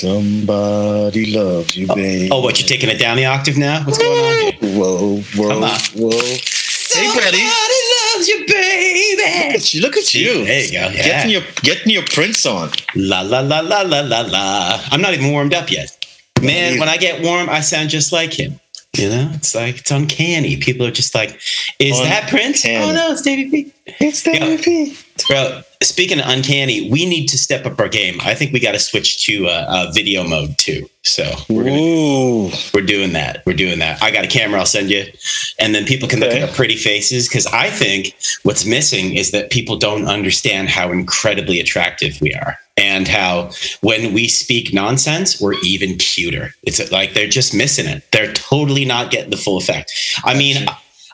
Somebody 0.00 1.26
loves 1.36 1.76
you, 1.76 1.86
oh, 1.90 1.94
baby. 1.94 2.28
Oh, 2.32 2.40
what? 2.40 2.58
You're 2.58 2.66
taking 2.68 2.88
it 2.88 2.98
down 2.98 3.16
the 3.18 3.26
octave 3.26 3.58
now? 3.58 3.84
What's 3.84 3.98
going 3.98 4.18
on 4.24 4.52
here? 4.52 4.78
Whoa, 4.78 5.18
whoa, 5.36 5.48
Come 5.48 5.64
on. 5.64 5.78
whoa. 5.94 6.10
Hey, 6.10 7.06
buddy. 7.14 7.38
Somebody 7.38 7.80
loves 8.16 8.28
you, 8.28 8.44
baby. 8.46 9.16
Look 9.46 9.54
at 9.56 9.74
you. 9.74 9.80
Look 9.82 9.96
at 9.98 10.14
you. 10.14 10.44
There 10.44 10.64
you 10.64 10.72
go. 10.72 10.78
Yeah. 10.88 10.90
Getting 10.92 11.32
your 11.32 11.42
getting 11.62 11.92
your 11.92 12.02
prints 12.04 12.46
on. 12.46 12.70
La 12.96 13.20
la 13.20 13.40
la 13.40 13.60
la 13.60 13.82
la 13.82 14.00
la 14.00 14.20
la. 14.22 14.80
I'm 14.90 15.00
not 15.02 15.12
even 15.14 15.30
warmed 15.32 15.54
up 15.54 15.70
yet. 15.70 15.96
Man, 16.40 16.80
when 16.80 16.88
I 16.88 16.96
get 16.96 17.22
warm, 17.22 17.50
I 17.50 17.60
sound 17.60 17.90
just 17.90 18.10
like 18.12 18.32
him. 18.32 18.58
You 18.96 19.08
know, 19.10 19.30
it's 19.34 19.54
like 19.54 19.78
it's 19.80 19.90
uncanny. 19.90 20.56
People 20.56 20.84
are 20.86 20.90
just 20.90 21.14
like, 21.14 21.38
"Is 21.78 21.96
that 22.00 22.28
Prince?" 22.28 22.64
Oh 22.66 22.90
no, 22.92 23.12
it's 23.12 23.22
Davy 23.22 23.48
P. 23.50 23.72
It's 24.00 24.26
Yeah. 24.26 24.56
P. 24.60 24.96
Bro, 25.30 25.62
speaking 25.80 26.18
of 26.18 26.24
uncanny, 26.26 26.90
we 26.90 27.06
need 27.06 27.28
to 27.28 27.38
step 27.38 27.64
up 27.64 27.78
our 27.78 27.88
game. 27.88 28.18
I 28.22 28.34
think 28.34 28.52
we 28.52 28.58
got 28.58 28.72
to 28.72 28.80
switch 28.80 29.24
to 29.26 29.46
uh, 29.46 29.64
uh, 29.68 29.92
video 29.92 30.24
mode 30.24 30.58
too. 30.58 30.90
So 31.04 31.22
we're 31.48 31.66
gonna, 31.66 32.56
we're 32.74 32.84
doing 32.84 33.12
that. 33.12 33.46
We're 33.46 33.54
doing 33.54 33.78
that. 33.78 34.02
I 34.02 34.10
got 34.10 34.24
a 34.24 34.26
camera. 34.26 34.58
I'll 34.58 34.66
send 34.66 34.90
you, 34.90 35.04
and 35.60 35.72
then 35.72 35.84
people 35.84 36.08
can 36.08 36.18
look 36.18 36.32
at 36.32 36.42
our 36.42 36.52
pretty 36.52 36.74
faces. 36.74 37.28
Because 37.28 37.46
I 37.46 37.70
think 37.70 38.16
what's 38.42 38.66
missing 38.66 39.14
is 39.14 39.30
that 39.30 39.50
people 39.50 39.76
don't 39.76 40.08
understand 40.08 40.68
how 40.68 40.90
incredibly 40.90 41.60
attractive 41.60 42.20
we 42.20 42.34
are, 42.34 42.58
and 42.76 43.06
how 43.06 43.52
when 43.82 44.12
we 44.12 44.26
speak 44.26 44.74
nonsense, 44.74 45.40
we're 45.40 45.54
even 45.62 45.96
cuter. 45.96 46.56
It's 46.64 46.90
like 46.90 47.14
they're 47.14 47.28
just 47.28 47.54
missing 47.54 47.86
it. 47.86 48.02
They're 48.10 48.32
totally 48.32 48.84
not 48.84 49.12
getting 49.12 49.30
the 49.30 49.36
full 49.36 49.58
effect. 49.58 49.92
I 50.24 50.36
mean. 50.36 50.66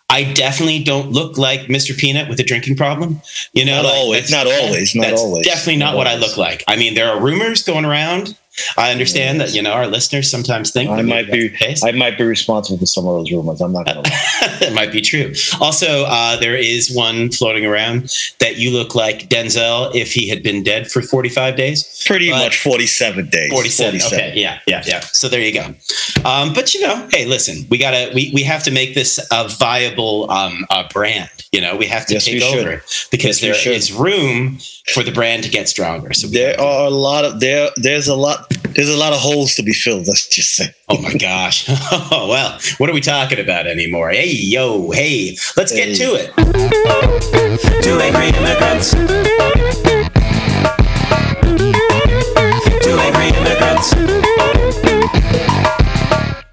I 0.09 0.33
definitely 0.33 0.84
don't 0.84 1.10
look 1.10 1.37
like 1.37 1.62
Mr. 1.62 1.96
Peanut 1.96 2.28
with 2.28 2.38
a 2.38 2.45
drinking 2.45 2.77
problem. 2.77 3.20
You 3.52 3.65
know, 3.65 3.83
Not 3.83 3.84
like, 3.87 3.95
always, 3.95 4.30
not 4.30 4.46
always, 4.46 4.95
not 4.95 5.02
that's 5.02 5.20
always. 5.20 5.45
Definitely 5.45 5.77
not 5.79 5.92
Not 5.92 5.96
what 5.96 6.06
I 6.06 6.15
look 6.15 6.37
like. 6.37 6.62
I 6.69 6.77
mean, 6.77 6.95
there 6.95 7.10
are 7.10 7.20
rumors 7.20 7.62
going 7.62 7.84
around. 7.84 8.37
I 8.77 8.91
understand 8.91 9.41
that 9.41 9.55
you 9.55 9.62
know 9.62 9.73
our 9.73 9.87
listeners 9.87 10.30
sometimes 10.30 10.70
think 10.70 10.91
I 10.91 11.02
might 11.02 11.30
be 11.30 11.48
that's 11.48 11.60
the 11.60 11.66
case. 11.66 11.84
I 11.84 11.92
might 11.92 12.16
be 12.19 12.24
responsible 12.24 12.79
for 12.79 12.87
some 12.87 13.07
of 13.07 13.16
those 13.18 13.30
rumors. 13.32 13.60
I'm 13.60 13.73
not 13.73 13.87
gonna 13.87 14.01
lie. 14.01 14.57
that 14.60 14.73
might 14.74 14.93
be 14.93 15.01
true. 15.01 15.32
Also, 15.60 16.04
uh, 16.04 16.37
there 16.38 16.57
is 16.57 16.95
one 16.95 17.30
floating 17.30 17.66
around 17.66 18.10
that 18.40 18.57
you 18.57 18.71
look 18.71 18.95
like 18.95 19.29
Denzel 19.29 19.95
if 19.95 20.12
he 20.12 20.29
had 20.29 20.43
been 20.43 20.62
dead 20.62 20.90
for 20.90 21.02
45 21.02 21.57
days. 21.57 22.02
Pretty 22.07 22.30
But- 22.30 22.45
much 22.45 22.59
47 22.62 23.29
days. 23.30 23.51
47. 23.52 24.01
Okay. 24.02 24.32
Yeah. 24.37 24.59
Yeah. 24.66 24.82
Yeah. 24.87 25.01
So 25.01 25.29
there 25.29 25.40
you 25.40 25.52
go. 25.52 25.74
Um, 26.24 26.52
but 26.54 26.74
you 26.74 26.80
know, 26.80 27.09
hey, 27.12 27.27
listen, 27.27 27.66
we 27.71 27.79
gotta 27.79 28.10
we 28.15 28.30
we 28.34 28.43
have 28.43 28.62
to 28.65 28.71
make 28.71 28.95
this 28.95 29.18
a 29.32 29.49
viable 29.49 30.30
um, 30.30 30.66
uh, 30.71 30.88
brand. 30.93 31.30
You 31.52 31.60
know, 31.60 31.77
we 31.77 31.87
have 31.87 32.07
to 32.07 32.15
Yes, 32.15 32.24
take 32.24 32.34
we 32.34 32.40
should. 32.40 32.59
over 32.66 32.82
because 33.10 33.43
Yes, 33.43 33.65
there 33.65 33.73
is 33.73 33.93
room 33.93 34.59
for 34.93 35.02
the 35.02 35.12
brand 35.12 35.43
to 35.45 35.49
get 35.51 35.68
stronger. 35.68 36.12
So 36.12 36.27
There 36.27 36.59
are 36.60 36.87
a 36.87 36.90
lot 36.90 37.24
of 37.24 37.40
there 37.40 37.71
there's 37.77 38.09
a 38.09 38.15
lot 38.15 38.46
there's 38.75 38.89
a 38.89 38.97
lot 38.97 39.13
of 39.13 39.19
holes 39.19 39.55
to 39.55 39.63
be 39.63 39.73
filled. 39.73 40.07
Let's 40.07 40.29
just 40.29 40.55
say. 40.57 40.66
Oh 40.89 41.01
my 41.01 41.15
gosh. 41.15 41.66
Oh, 42.09 42.29
well, 42.29 42.59
what 42.79 42.89
are 42.91 42.93
we 42.93 43.01
talking 43.01 43.39
about 43.41 43.66
anymore? 43.66 44.11
Hey, 44.11 44.30
yo, 44.33 44.91
hey, 44.91 45.37
let's 45.57 45.73
get 45.73 45.89
Hey. 45.89 45.95
to 45.95 46.15
it. 46.15 46.33
Two 47.83 47.99
angry 47.99 48.29
immigrants. 48.29 48.93
Two 52.83 52.97
angry 52.99 53.29
immigrants. 53.39 53.95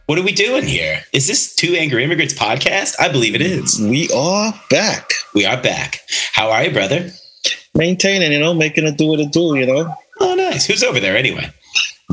What 0.06 0.18
are 0.20 0.24
we 0.24 0.32
doing 0.34 0.66
here? 0.66 1.02
Is 1.14 1.28
this 1.28 1.54
Two 1.56 1.76
Angry 1.76 2.04
Immigrants 2.04 2.34
podcast? 2.34 2.96
I 3.00 3.10
believe 3.10 3.36
it 3.36 3.42
is. 3.42 3.80
We 3.80 4.10
are 4.12 4.54
back. 4.70 5.12
We 5.34 5.46
are 5.46 5.62
back. 5.62 6.00
How 6.34 6.52
are 6.52 6.64
you, 6.64 6.72
brother? 6.72 7.10
Maintaining, 7.76 8.32
you 8.32 8.40
know, 8.40 8.54
making 8.54 8.86
it 8.86 8.98
do 8.98 9.08
what 9.08 9.20
it 9.20 9.32
do, 9.32 9.56
you 9.56 9.66
know. 9.66 9.94
Oh, 10.20 10.36
nice. 10.36 10.66
Who's 10.66 10.84
over 10.84 11.00
there 11.00 11.16
anyway? 11.18 11.52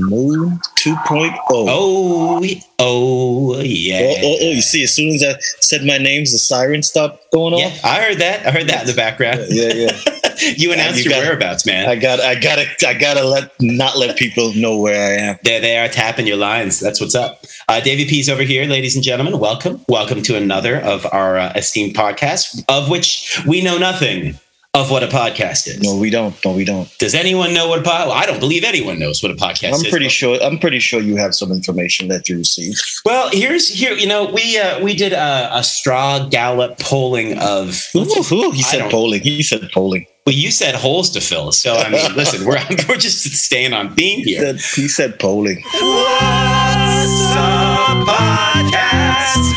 Moon 0.00 0.58
2.0. 0.78 1.36
Oh, 1.50 2.40
Oh, 2.78 3.54
oh, 3.56 3.60
yeah. 3.60 4.00
oh, 4.00 4.14
oh, 4.22 4.36
oh, 4.40 4.50
you 4.52 4.62
see, 4.62 4.82
as 4.84 4.94
soon 4.94 5.14
as 5.14 5.22
I 5.22 5.34
said 5.60 5.84
my 5.84 5.98
names, 5.98 6.32
the 6.32 6.38
siren 6.38 6.82
stopped 6.82 7.30
going 7.32 7.58
Yeah, 7.58 7.66
off. 7.66 7.84
I 7.84 8.00
heard 8.02 8.18
that. 8.18 8.46
I 8.46 8.50
heard 8.50 8.68
that 8.68 8.82
in 8.82 8.86
the 8.86 8.94
background. 8.94 9.42
Yeah, 9.50 9.72
yeah. 9.74 9.90
you 10.56 10.72
announced 10.72 10.98
you 11.04 11.10
your 11.10 11.12
got- 11.20 11.22
whereabouts, 11.26 11.66
man. 11.66 11.88
I 11.88 11.96
got 11.96 12.20
I 12.20 12.34
gotta 12.34 12.64
I 12.86 12.94
gotta 12.94 13.24
let 13.24 13.52
not 13.60 13.98
let 13.98 14.16
people 14.16 14.52
know 14.54 14.78
where 14.78 14.94
I 15.18 15.22
am. 15.30 15.38
there 15.44 15.60
they 15.60 15.76
are 15.76 15.88
tapping 15.88 16.26
your 16.26 16.38
lines. 16.38 16.80
That's 16.80 17.00
what's 17.00 17.14
up. 17.14 17.44
Uh, 17.68 17.80
Davey 17.80 18.06
P's 18.06 18.28
over 18.28 18.42
here, 18.42 18.64
ladies 18.64 18.94
and 18.94 19.04
gentlemen. 19.04 19.38
Welcome. 19.38 19.84
Welcome 19.88 20.22
to 20.22 20.36
another 20.36 20.76
of 20.80 21.06
our 21.12 21.36
uh, 21.38 21.52
esteemed 21.54 21.94
podcasts, 21.94 22.64
of 22.68 22.88
which 22.88 23.40
we 23.46 23.62
know 23.62 23.76
nothing 23.78 24.38
of 24.72 24.88
what 24.90 25.02
a 25.02 25.08
podcast 25.08 25.66
is. 25.66 25.80
No, 25.82 25.96
we 25.96 26.10
don't. 26.10 26.32
No, 26.44 26.52
we 26.52 26.64
don't. 26.64 26.88
Does 26.98 27.12
anyone 27.14 27.52
know 27.52 27.68
what 27.68 27.80
a 27.80 27.82
podcast? 27.82 28.06
Well, 28.06 28.12
I 28.12 28.24
don't 28.24 28.38
believe 28.38 28.62
anyone 28.62 29.00
knows 29.00 29.20
what 29.20 29.32
a 29.32 29.34
podcast 29.34 29.72
is. 29.72 29.84
I'm 29.84 29.90
pretty 29.90 30.08
sure 30.08 30.38
I'm 30.40 30.58
pretty 30.58 30.78
sure 30.78 31.00
you 31.00 31.16
have 31.16 31.34
some 31.34 31.50
information 31.50 32.06
that 32.08 32.28
you 32.28 32.36
received. 32.38 32.80
Well, 33.04 33.30
here's 33.32 33.66
here. 33.68 33.92
You 33.94 34.06
know, 34.06 34.26
we 34.30 34.58
uh, 34.58 34.80
we 34.82 34.94
did 34.94 35.12
a, 35.12 35.50
a 35.52 35.64
straw 35.64 36.28
Gallup 36.28 36.78
polling 36.78 37.36
of. 37.38 37.82
Ooh, 37.96 38.02
ooh, 38.32 38.50
he 38.52 38.62
said 38.62 38.88
polling. 38.90 39.22
He 39.22 39.42
said 39.42 39.68
polling. 39.72 40.06
Well, 40.24 40.36
you 40.36 40.52
said 40.52 40.76
holes 40.76 41.10
to 41.10 41.20
fill. 41.20 41.50
So 41.50 41.74
I 41.74 41.88
mean, 41.90 42.14
listen, 42.14 42.46
we're 42.46 42.60
we're 42.88 42.96
just 42.96 43.24
staying 43.24 43.72
on 43.72 43.96
theme 43.96 44.20
He 44.20 44.34
here. 44.36 44.56
said, 44.56 44.60
he 44.80 44.86
said 44.86 45.18
polling. 45.18 45.62
What's 45.64 47.34
a 47.34 48.04
podcast? 48.06 49.50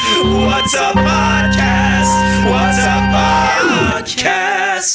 What's 0.47 0.73
a 0.73 0.91
podcast? 0.93 2.49
What's 2.49 2.79
a 2.79 2.97
podcast? 3.13 4.42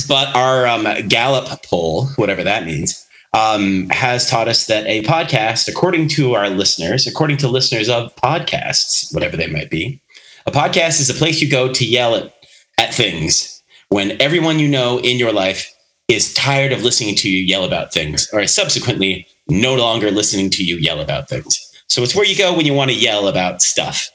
But 0.06 0.34
our 0.34 0.66
um, 0.66 0.86
Gallup 1.08 1.62
poll, 1.64 2.06
whatever 2.16 2.44
that 2.44 2.66
means, 2.66 3.06
um, 3.32 3.88
has 3.90 4.28
taught 4.28 4.48
us 4.48 4.66
that 4.66 4.86
a 4.86 5.02
podcast, 5.02 5.68
according 5.68 6.08
to 6.08 6.34
our 6.34 6.48
listeners, 6.48 7.06
according 7.06 7.36
to 7.38 7.48
listeners 7.48 7.88
of 7.88 8.14
podcasts, 8.16 9.12
whatever 9.14 9.36
they 9.36 9.46
might 9.46 9.70
be, 9.70 10.00
a 10.46 10.50
podcast 10.50 11.00
is 11.00 11.10
a 11.10 11.14
place 11.14 11.40
you 11.40 11.50
go 11.50 11.72
to 11.72 11.84
yell 11.84 12.14
at, 12.14 12.32
at 12.78 12.94
things 12.94 13.62
when 13.88 14.20
everyone 14.20 14.58
you 14.58 14.68
know 14.68 14.98
in 15.00 15.18
your 15.18 15.32
life 15.32 15.74
is 16.08 16.32
tired 16.32 16.72
of 16.72 16.82
listening 16.82 17.14
to 17.16 17.30
you 17.30 17.38
yell 17.38 17.64
about 17.64 17.92
things, 17.92 18.28
or 18.32 18.46
subsequently 18.46 19.26
no 19.48 19.74
longer 19.74 20.10
listening 20.10 20.50
to 20.50 20.64
you 20.64 20.76
yell 20.76 21.00
about 21.00 21.28
things. 21.28 21.64
So 21.88 22.02
it's 22.02 22.14
where 22.14 22.24
you 22.24 22.36
go 22.36 22.54
when 22.54 22.66
you 22.66 22.74
want 22.74 22.90
to 22.90 22.96
yell 22.96 23.28
about 23.28 23.62
stuff. 23.62 24.08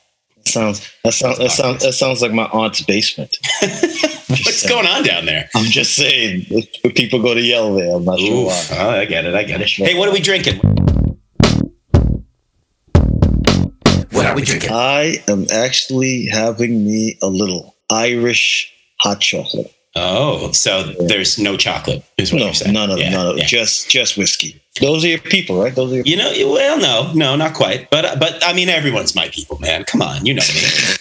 Sounds 0.45 0.91
that 1.03 1.13
sounds 1.13 1.37
that 1.39 1.51
sounds 1.51 1.83
that 1.83 1.93
sounds 1.93 2.21
like 2.21 2.31
my 2.33 2.45
aunt's 2.45 2.81
basement. 2.81 3.37
What's 4.29 4.67
going 4.67 4.85
on 4.85 5.03
down 5.03 5.25
there? 5.25 5.49
I'm 5.55 5.65
just 5.65 5.95
saying, 5.95 6.45
people 6.95 7.21
go 7.21 7.33
to 7.33 7.41
yell 7.41 7.73
there, 7.75 7.95
I'm 7.95 8.03
not 8.05 8.19
sure 8.19 8.47
why. 8.47 8.67
Oh, 8.73 8.89
I 8.89 9.05
get 9.05 9.25
it. 9.25 9.35
I 9.35 9.43
get 9.43 9.61
it. 9.61 9.69
Hey, 9.69 9.97
what 9.97 10.09
are 10.09 10.11
we 10.13 10.19
drinking? 10.19 10.59
What 14.11 14.25
are 14.27 14.35
we 14.35 14.43
drinking? 14.43 14.69
I 14.71 15.15
am 15.27 15.45
actually 15.51 16.25
having 16.27 16.85
me 16.85 17.17
a 17.21 17.27
little 17.27 17.75
Irish 17.89 18.71
hot 18.99 19.21
chocolate. 19.21 19.73
Oh, 19.95 20.51
so 20.51 20.83
there's 21.07 21.37
no 21.37 21.55
chocolate, 21.57 22.03
is 22.17 22.31
what 22.33 22.39
No, 22.39 22.45
you're 22.45 22.53
saying? 22.55 22.73
none 22.73 22.89
of 22.91 22.97
Yeah, 22.99 23.09
none 23.11 23.27
of 23.27 23.37
yeah. 23.37 23.45
just 23.45 23.89
just 23.89 24.17
whiskey. 24.17 24.61
Those 24.81 25.03
are 25.03 25.07
your 25.07 25.19
people, 25.19 25.61
right? 25.61 25.73
Those 25.73 25.91
are 25.91 25.95
your 25.97 26.05
You 26.05 26.17
know, 26.17 26.31
well, 26.53 26.79
no, 26.79 27.13
no, 27.13 27.35
not 27.35 27.53
quite. 27.53 27.89
But 27.89 28.19
but 28.19 28.41
I 28.45 28.53
mean, 28.53 28.69
everyone's 28.69 29.15
my 29.15 29.29
people, 29.29 29.59
man. 29.59 29.83
Come 29.83 30.01
on, 30.01 30.25
you 30.25 30.33
know 30.33 30.41
me. 30.53 30.95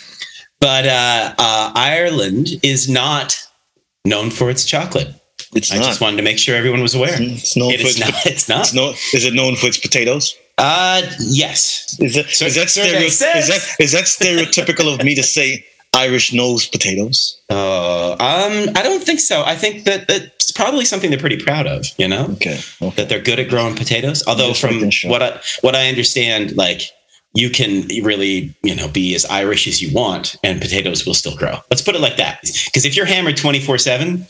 but 0.60 0.86
uh, 0.86 1.34
uh, 1.38 1.72
Ireland 1.74 2.48
is 2.62 2.88
not 2.88 3.36
known 4.04 4.30
for 4.30 4.50
its 4.50 4.64
chocolate. 4.64 5.08
It's 5.54 5.72
I 5.72 5.76
not. 5.78 5.84
just 5.86 6.00
wanted 6.00 6.16
to 6.18 6.22
make 6.22 6.38
sure 6.38 6.54
everyone 6.56 6.82
was 6.82 6.94
aware. 6.94 7.14
It's 7.20 7.56
known 7.56 7.72
It 7.72 7.80
for 7.80 7.86
its, 7.88 7.98
not. 8.00 8.26
It's 8.26 8.48
not. 8.48 8.60
It's 8.94 9.14
is 9.14 9.24
it 9.24 9.34
known 9.34 9.56
for 9.56 9.66
its 9.66 9.78
potatoes? 9.78 10.34
Uh, 10.58 11.02
yes. 11.18 11.96
Is 11.98 12.14
that 12.14 12.28
So- 12.28 12.46
is 12.46 12.54
that 12.56 12.68
stereo, 12.70 13.00
is 13.00 13.18
that 13.20 13.36
is 13.80 13.92
that 13.92 14.04
stereotypical 14.04 14.92
of 14.92 15.02
me 15.04 15.14
to 15.14 15.22
say 15.22 15.64
Irish 15.94 16.32
nose 16.32 16.66
potatoes? 16.66 17.38
Uh, 17.50 18.12
um, 18.12 18.70
I 18.74 18.82
don't 18.82 19.02
think 19.02 19.20
so. 19.20 19.42
I 19.44 19.56
think 19.56 19.84
that 19.84 20.06
it's 20.08 20.52
probably 20.52 20.84
something 20.84 21.10
they're 21.10 21.18
pretty 21.18 21.42
proud 21.42 21.66
of. 21.66 21.86
You 21.98 22.08
know. 22.08 22.26
Okay. 22.32 22.60
okay. 22.80 22.96
that 22.96 23.08
they're 23.08 23.22
good 23.22 23.38
at 23.38 23.48
growing 23.48 23.76
potatoes. 23.76 24.26
Although 24.26 24.54
from 24.54 24.90
sure. 24.90 25.10
what 25.10 25.22
I 25.22 25.40
what 25.60 25.76
I 25.76 25.88
understand, 25.88 26.56
like 26.56 26.82
you 27.34 27.50
can 27.50 27.86
really 28.02 28.54
you 28.62 28.74
know 28.74 28.88
be 28.88 29.14
as 29.14 29.24
Irish 29.26 29.66
as 29.66 29.82
you 29.82 29.94
want, 29.94 30.36
and 30.42 30.60
potatoes 30.60 31.06
will 31.06 31.14
still 31.14 31.36
grow. 31.36 31.58
Let's 31.70 31.82
put 31.82 31.94
it 31.94 32.00
like 32.00 32.16
that. 32.16 32.40
Because 32.66 32.84
if 32.84 32.96
you're 32.96 33.06
hammered 33.06 33.36
twenty 33.36 33.60
four 33.60 33.78
seven, 33.78 34.26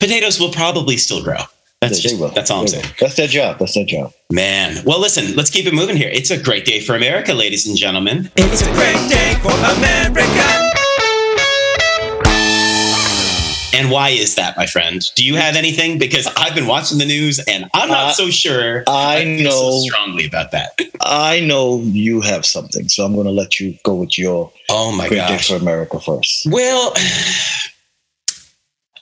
potatoes 0.00 0.40
will 0.40 0.52
probably 0.52 0.96
still 0.96 1.22
grow. 1.22 1.40
That's 1.80 2.02
They 2.02 2.08
just 2.16 2.34
that's 2.34 2.50
all 2.50 2.62
I'm 2.62 2.68
saying. 2.68 2.86
That's 2.98 3.16
their 3.16 3.26
job. 3.26 3.58
That's 3.58 3.74
their 3.74 3.84
job. 3.84 4.12
Man, 4.32 4.82
well, 4.86 5.00
listen, 5.00 5.36
let's 5.36 5.50
keep 5.50 5.66
it 5.66 5.74
moving 5.74 5.96
here. 5.96 6.08
It's 6.10 6.30
a 6.30 6.42
great 6.42 6.64
day 6.64 6.80
for 6.80 6.94
America, 6.94 7.34
ladies 7.34 7.66
and 7.66 7.76
gentlemen. 7.76 8.30
It's 8.36 8.62
a 8.62 8.72
great 8.72 9.10
day 9.10 9.34
for 9.42 9.52
America. 9.76 10.73
And 13.74 13.90
why 13.90 14.10
is 14.10 14.36
that, 14.36 14.56
my 14.56 14.66
friend? 14.66 15.02
Do 15.16 15.24
you 15.24 15.34
have 15.34 15.56
anything? 15.56 15.98
Because 15.98 16.28
I've 16.36 16.54
been 16.54 16.68
watching 16.68 16.98
the 16.98 17.04
news, 17.04 17.40
and 17.40 17.68
I'm 17.74 17.88
not 17.88 18.06
Uh, 18.06 18.12
so 18.12 18.30
sure. 18.30 18.84
I 18.86 19.24
so 19.38 19.42
know. 19.42 19.80
strongly 19.80 20.26
about 20.26 20.52
that. 20.52 20.78
I 21.02 21.40
know 21.40 21.80
you 21.80 22.20
have 22.20 22.46
something, 22.46 22.88
so 22.88 23.04
I'm 23.04 23.14
going 23.14 23.26
to 23.26 23.32
let 23.32 23.58
you 23.58 23.76
go 23.82 23.96
with 23.96 24.16
your 24.16 24.52
Oh 24.70 24.92
my 24.92 25.08
gosh. 25.08 25.48
for 25.48 25.56
America 25.56 25.98
first. 26.00 26.46
Well, 26.50 26.94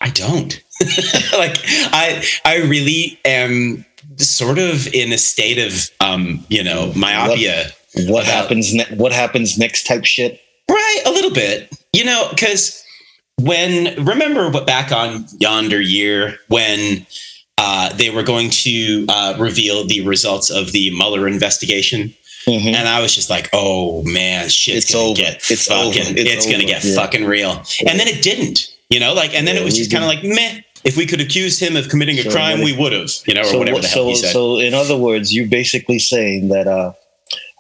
I 0.00 0.10
don't. 0.10 0.60
like 1.32 1.58
I 1.92 2.24
I 2.44 2.56
really 2.62 3.18
am 3.24 3.84
sort 4.16 4.58
of 4.58 4.92
in 4.92 5.12
a 5.12 5.18
state 5.18 5.58
of 5.58 5.88
um, 6.00 6.44
you 6.48 6.62
know 6.64 6.92
myopia. 6.96 7.66
What 7.94 8.24
About- 8.24 8.26
happens? 8.26 8.74
Ne- 8.74 8.96
what 8.96 9.12
happens 9.12 9.58
next? 9.58 9.86
Type 9.86 10.04
shit. 10.04 10.40
Right, 10.68 11.02
a 11.06 11.10
little 11.10 11.30
bit. 11.30 11.70
You 11.92 12.04
know, 12.04 12.26
because 12.30 12.81
when 13.40 14.04
remember 14.04 14.50
what 14.50 14.66
back 14.66 14.92
on 14.92 15.26
yonder 15.38 15.80
year 15.80 16.36
when 16.48 17.06
uh, 17.58 17.92
they 17.94 18.10
were 18.10 18.22
going 18.22 18.50
to 18.50 19.04
uh, 19.08 19.36
reveal 19.38 19.86
the 19.86 20.00
results 20.06 20.50
of 20.50 20.72
the 20.72 20.90
Mueller 20.90 21.28
investigation, 21.28 22.14
Mhm. 22.46 22.74
and 22.74 22.88
I 22.88 23.00
was 23.00 23.14
just 23.14 23.30
like, 23.30 23.48
"Oh 23.52 24.02
man, 24.02 24.48
shit's 24.48 24.84
It's 24.86 24.92
gonna 24.94 25.04
over. 25.10 25.20
get 25.20 25.34
It's 25.50 25.66
fucking, 25.66 26.02
over. 26.02 26.18
It's 26.18 26.30
it's, 26.30 26.46
gonna 26.46 26.64
get 26.64 26.82
Yeah. 26.84 26.94
fucking 26.96 27.24
real." 27.24 27.62
And 27.86 28.00
then 28.00 28.08
it 28.08 28.22
didn't. 28.22 28.68
You 28.90 29.00
know, 29.00 29.14
like, 29.14 29.34
and 29.34 29.46
then 29.46 29.54
Yeah, 29.54 29.62
it 29.62 29.64
was 29.64 29.76
just 29.76 29.90
kind 29.90 30.02
of 30.04 30.08
like, 30.08 30.22
meh. 30.24 30.60
If 30.84 30.96
we 30.96 31.06
could 31.06 31.20
accuse 31.20 31.60
him 31.60 31.76
of 31.76 31.88
committing 31.88 32.18
a 32.18 32.24
So 32.24 32.30
crime, 32.30 32.58
what 32.58 32.64
we 32.64 32.72
would 32.72 32.92
have. 32.92 33.10
You 33.26 33.34
know, 33.34 33.42
or 33.42 33.44
so, 33.44 33.58
whatever 33.58 33.80
the 33.80 33.86
hell 33.86 34.04
so, 34.04 34.08
he 34.08 34.14
said. 34.16 34.32
so, 34.32 34.58
in 34.58 34.74
other 34.74 34.96
words, 34.96 35.32
you're 35.32 35.46
basically 35.46 36.00
saying 36.00 36.48
that 36.48 36.66
uh, 36.66 36.92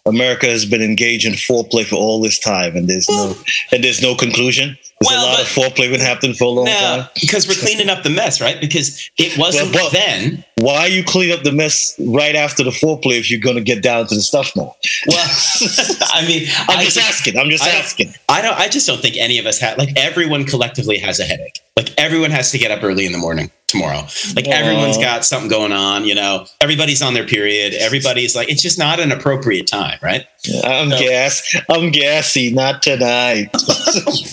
America 0.06 0.46
has 0.46 0.64
been 0.66 0.82
engaged 0.82 1.24
in 1.26 1.32
foreplay 1.34 1.84
for 1.86 1.94
all 1.96 2.20
this 2.20 2.38
time, 2.38 2.76
and 2.76 2.88
there's 2.88 3.08
no 3.08 3.36
and 3.70 3.84
there's 3.84 4.02
no 4.02 4.16
conclusion. 4.16 4.76
There's 5.00 5.10
Well, 5.12 5.24
a 5.24 5.30
lot 5.30 5.40
of 5.40 5.46
foreplay 5.46 5.90
been 5.90 6.00
happening 6.00 6.34
for 6.34 6.44
a 6.44 6.48
long 6.48 6.66
time. 6.66 7.08
because 7.20 7.46
we're 7.46 7.54
cleaning 7.54 7.88
up 7.88 8.02
the 8.02 8.10
mess, 8.10 8.40
right? 8.40 8.60
Because 8.60 9.08
it 9.18 9.36
wasn't 9.38 9.72
Well, 9.74 9.84
but- 9.84 9.92
then. 9.92 10.44
Why 10.62 10.86
you 10.86 11.02
clean 11.02 11.32
up 11.32 11.42
the 11.42 11.50
mess 11.50 11.94
right 11.98 12.36
after 12.36 12.62
the 12.62 12.70
foreplay 12.70 13.18
if 13.18 13.30
you're 13.30 13.40
going 13.40 13.56
to 13.56 13.62
get 13.62 13.82
down 13.82 14.06
to 14.06 14.14
the 14.14 14.20
stuff 14.20 14.54
now? 14.54 14.74
Well, 15.08 15.26
I 16.12 16.24
mean, 16.26 16.46
I'm 16.68 16.78
I 16.78 16.84
just 16.84 16.98
asking. 16.98 17.36
I'm 17.36 17.50
just 17.50 17.64
I 17.64 17.70
asking. 17.70 18.14
I 18.28 18.40
don't. 18.42 18.54
I 18.56 18.68
just 18.68 18.86
don't 18.86 19.00
think 19.00 19.16
any 19.16 19.38
of 19.38 19.46
us 19.46 19.58
have. 19.58 19.76
Like 19.76 19.90
everyone 19.96 20.44
collectively 20.44 20.98
has 20.98 21.18
a 21.18 21.24
headache. 21.24 21.60
Like 21.76 21.88
everyone 21.98 22.30
has 22.30 22.52
to 22.52 22.58
get 22.58 22.70
up 22.70 22.84
early 22.84 23.06
in 23.06 23.12
the 23.12 23.18
morning 23.18 23.50
tomorrow. 23.66 24.06
Like 24.36 24.46
Aw. 24.46 24.50
everyone's 24.52 24.98
got 24.98 25.24
something 25.24 25.48
going 25.50 25.72
on. 25.72 26.04
You 26.04 26.14
know, 26.14 26.46
everybody's 26.60 27.02
on 27.02 27.14
their 27.14 27.26
period. 27.26 27.74
Everybody's 27.74 28.36
like, 28.36 28.48
it's 28.50 28.62
just 28.62 28.78
not 28.78 29.00
an 29.00 29.10
appropriate 29.10 29.66
time, 29.66 29.98
right? 30.02 30.26
I'm 30.64 30.90
No. 30.90 30.98
gas. 30.98 31.42
I'm 31.70 31.90
gassy. 31.90 32.52
Not 32.52 32.82
tonight. 32.82 33.48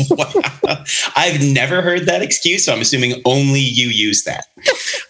Wow. 0.09 0.83
I've 1.15 1.41
never 1.41 1.81
heard 1.81 2.05
that 2.07 2.21
excuse, 2.21 2.65
so 2.65 2.73
I'm 2.73 2.81
assuming 2.81 3.21
only 3.25 3.61
you 3.61 3.87
use 3.87 4.23
that. 4.25 4.45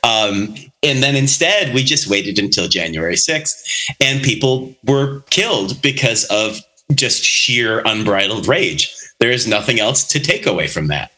Um, 0.03 0.55
and 0.83 1.03
then 1.03 1.15
instead, 1.15 1.73
we 1.73 1.83
just 1.83 2.07
waited 2.07 2.39
until 2.39 2.67
January 2.67 3.15
6th, 3.15 3.93
and 3.99 4.23
people 4.23 4.73
were 4.85 5.21
killed 5.29 5.81
because 5.81 6.25
of 6.25 6.59
just 6.95 7.23
sheer 7.23 7.81
unbridled 7.85 8.47
rage. 8.47 8.95
There 9.19 9.31
is 9.31 9.47
nothing 9.47 9.79
else 9.79 10.07
to 10.09 10.19
take 10.19 10.45
away 10.45 10.67
from 10.67 10.87
that. 10.87 11.11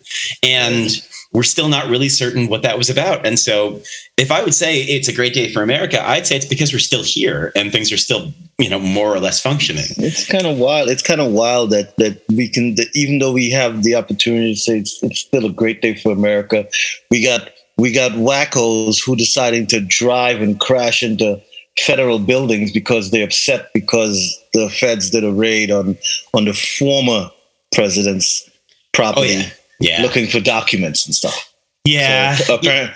And 0.44 0.90
we're 1.34 1.44
still 1.44 1.70
not 1.70 1.88
really 1.88 2.10
certain 2.10 2.48
what 2.48 2.62
that 2.64 2.78
was 2.78 2.90
about. 2.90 3.26
And 3.26 3.40
so, 3.40 3.82
if 4.18 4.32
I 4.32 4.44
would 4.44 4.54
say 4.54 4.82
it's 4.82 5.08
a 5.08 5.14
great 5.14 5.34
day 5.34 5.52
for 5.52 5.64
America, 5.64 6.06
I'd 6.06 6.28
say 6.28 6.36
it's 6.36 6.46
because 6.46 6.74
we're 6.74 6.80
still 6.80 7.04
here 7.04 7.52
and 7.56 7.72
things 7.72 7.92
are 7.92 7.98
still, 7.98 8.34
you 8.60 8.70
know, 8.70 8.80
more 8.80 9.16
or 9.16 9.20
less 9.20 9.42
functioning. 9.42 9.86
It's 9.98 10.28
kind 10.28 10.46
of 10.46 10.58
wild. 10.58 10.90
It's 10.90 11.02
kind 11.02 11.22
of 11.22 11.32
wild 11.32 11.70
that 11.70 11.96
that 11.98 12.22
we 12.30 12.50
can, 12.50 12.76
that 12.76 12.88
even 12.94 13.20
though 13.20 13.32
we 13.32 13.50
have 13.52 13.84
the 13.84 13.96
opportunity 13.96 14.54
to 14.54 14.60
say 14.60 14.80
it's, 14.80 15.02
it's 15.02 15.22
still 15.22 15.46
a 15.46 15.54
great 15.54 15.82
day 15.82 15.96
for 15.96 16.12
America, 16.12 16.68
we 17.10 17.24
got 17.24 17.50
we 17.78 17.92
got 17.92 18.12
wackos 18.14 19.04
who 19.04 19.16
deciding 19.16 19.68
to 19.68 19.80
drive 19.82 20.42
and 20.42 20.60
crash 20.60 21.04
into 21.04 21.42
federal 21.80 22.20
buildings 22.20 22.72
because 22.72 23.12
they're 23.12 23.24
upset 23.24 23.70
because 23.74 24.40
the 24.54 24.70
feds 24.70 25.10
did 25.10 25.24
a 25.24 25.32
raid 25.32 25.72
on 25.72 25.98
on 26.34 26.46
the 26.46 26.54
former 26.54 27.30
president's 27.74 28.48
Oh, 28.48 28.52
property, 28.94 29.34
yeah. 29.34 29.50
Yeah. 29.80 30.02
looking 30.02 30.28
for 30.28 30.40
documents 30.42 31.06
and 31.06 31.16
stuff. 31.16 31.54
yeah. 31.86 32.36
So, 32.36 32.56
apparent, 32.56 32.92
uh, 32.92 32.96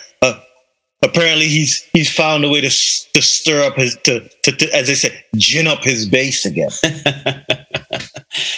apparently, 1.03 1.47
he's 1.47 1.81
he's 1.94 2.13
found 2.13 2.44
a 2.45 2.50
way 2.50 2.62
to 2.62 2.69
to 2.69 3.21
stir 3.21 3.63
up 3.65 3.75
his 3.75 3.95
to, 4.03 4.27
to, 4.44 4.51
to 4.51 4.75
as 4.75 4.88
they 4.88 4.95
say, 4.95 5.18
gin 5.36 5.68
up 5.68 5.83
his 5.83 6.07
base 6.07 6.45
again. 6.45 6.69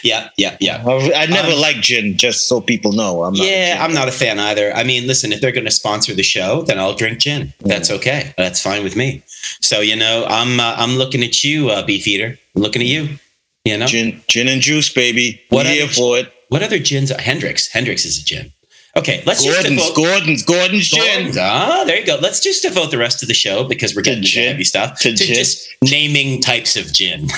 yeah. 0.04 0.30
Yeah. 0.38 0.57
Yeah. 0.60 0.84
I, 0.86 1.24
I 1.24 1.25
never 1.28 1.51
Um, 1.54 1.60
liked 1.60 1.81
gin, 1.81 2.18
just 2.18 2.48
so 2.48 2.62
people 2.62 2.92
know. 2.94 3.24
I'm 3.24 3.36
yeah, 3.36 3.78
I'm 3.80 3.94
not 3.94 4.07
a 4.07 4.12
fan 4.12 4.39
either. 4.39 4.74
I 4.74 4.84
mean, 4.84 5.07
listen, 5.07 5.31
if 5.31 5.42
they're 5.42 5.51
going 5.51 5.66
to 5.66 5.72
sponsor 5.72 6.13
the 6.13 6.24
show, 6.24 6.63
then 6.63 6.80
I'll 6.80 6.95
drink 6.95 7.19
gin. 7.19 7.54
That's 7.60 7.92
okay. 7.92 8.34
That's 8.38 8.62
fine 8.62 8.83
with 8.83 8.95
me. 8.95 9.24
So 9.62 9.81
you 9.81 9.95
know, 9.95 10.25
I'm 10.28 10.60
uh, 10.60 10.75
I'm 10.78 10.98
looking 10.98 11.24
at 11.24 11.44
you, 11.44 11.69
uh, 11.69 11.86
Beefeater. 11.86 12.38
I'm 12.56 12.62
looking 12.62 12.81
at 12.81 12.88
you. 12.88 13.18
You 13.66 13.78
know, 13.78 13.86
gin, 13.86 14.22
gin 14.28 14.48
and 14.48 14.62
juice, 14.62 14.92
baby. 14.94 15.42
What 15.50 15.66
here 15.66 15.83
other- 15.83 15.92
for 15.94 16.18
it. 16.18 16.31
what 16.50 16.63
other 16.63 16.80
gins? 16.80 17.12
Are? 17.12 17.19
Hendrick's. 17.22 17.68
Hendrick's 17.68 18.06
is 18.06 18.19
a 18.22 18.24
gin. 18.24 18.54
Okay, 18.97 19.21
let's 19.27 19.44
just 19.44 19.55
Gordon's, 19.61 19.81
devote. 19.83 19.95
Gordon's, 19.95 20.44
Gordon's 20.44 20.88
gin. 20.89 21.31
Ah, 21.39 21.83
there 21.85 21.99
you 21.99 22.05
go. 22.05 22.17
Let's 22.19 22.39
just 22.39 22.63
devote 22.63 22.89
the 22.89 22.97
rest 22.97 23.21
of 23.21 23.27
the 23.27 23.35
show 23.35 23.63
because 23.63 23.95
we're 23.95 24.01
getting 24.01 24.23
to 24.23 24.27
gin. 24.27 24.47
heavy 24.51 24.63
stuff 24.63 24.99
To 25.01 25.15
to, 25.15 25.23
just 25.23 25.69
naming 25.83 26.41
types 26.41 26.75
of 26.75 26.91
gin. 26.94 27.27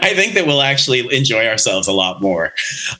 I 0.00 0.12
think 0.14 0.32
that 0.34 0.44
we'll 0.46 0.62
actually 0.62 1.14
enjoy 1.14 1.46
ourselves 1.46 1.86
a 1.88 1.92
lot 1.92 2.22
more. 2.22 2.52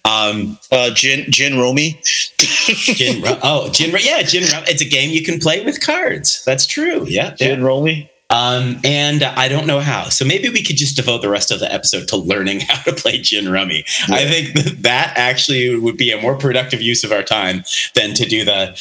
Um, 0.04 0.58
Uh, 0.70 0.90
gin, 0.90 1.30
gin, 1.30 1.58
rummy. 1.58 1.98
Gin. 2.38 3.22
Oh, 3.42 3.70
gin. 3.70 3.94
Yeah, 4.00 4.22
gin. 4.22 4.42
It's 4.68 4.82
a 4.82 4.88
game 4.88 5.10
you 5.10 5.22
can 5.22 5.38
play 5.38 5.64
with 5.64 5.80
cards. 5.80 6.44
That's 6.44 6.66
true. 6.66 7.04
Yeah. 7.08 7.34
Gin, 7.34 7.62
rummy. 7.64 8.10
Um, 8.34 8.80
and 8.82 9.22
I 9.22 9.46
don't 9.46 9.66
know 9.66 9.78
how. 9.78 10.08
So 10.08 10.24
maybe 10.24 10.48
we 10.48 10.62
could 10.64 10.76
just 10.76 10.96
devote 10.96 11.22
the 11.22 11.28
rest 11.28 11.52
of 11.52 11.60
the 11.60 11.72
episode 11.72 12.08
to 12.08 12.16
learning 12.16 12.60
how 12.68 12.82
to 12.82 12.92
play 12.92 13.18
gin 13.18 13.48
rummy. 13.48 13.84
I 14.08 14.24
think 14.26 14.54
that, 14.54 14.82
that 14.82 15.12
actually 15.16 15.76
would 15.78 15.96
be 15.96 16.10
a 16.10 16.20
more 16.20 16.36
productive 16.36 16.82
use 16.82 17.04
of 17.04 17.12
our 17.12 17.22
time 17.22 17.62
than 17.94 18.14
to 18.14 18.24
do 18.26 18.44
the 18.44 18.76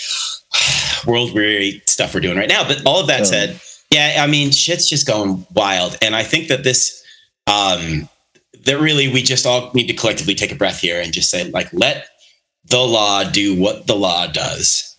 world 1.08 1.34
weary 1.34 1.84
stuff 1.86 2.14
we're 2.16 2.22
doing 2.22 2.38
right 2.38 2.50
now. 2.50 2.68
But 2.68 2.82
all 2.86 3.00
of 3.00 3.08
that 3.08 3.22
Oh. 3.22 3.26
said, 3.26 3.62
yeah, 3.92 4.24
I 4.24 4.28
mean, 4.28 4.50
shit's 4.52 4.90
just 4.90 5.06
going 5.06 5.46
wild. 5.54 5.98
And 6.02 6.16
I 6.16 6.24
think 6.24 6.48
that 6.48 6.64
this, 6.64 7.04
um, 7.46 8.10
that 8.66 8.80
really 8.80 9.08
we 9.14 9.22
just 9.22 9.46
all 9.46 9.70
need 9.74 9.88
to 9.88 9.94
collectively 9.94 10.34
take 10.34 10.52
a 10.52 10.56
breath 10.56 10.80
here 10.80 11.00
and 11.00 11.14
just 11.14 11.30
say, 11.30 11.44
like, 11.52 11.72
let 11.74 12.08
the 12.66 12.80
law 12.80 13.24
do 13.24 13.56
what 13.60 13.86
the 13.86 13.96
law 13.96 14.26
does. 14.26 14.93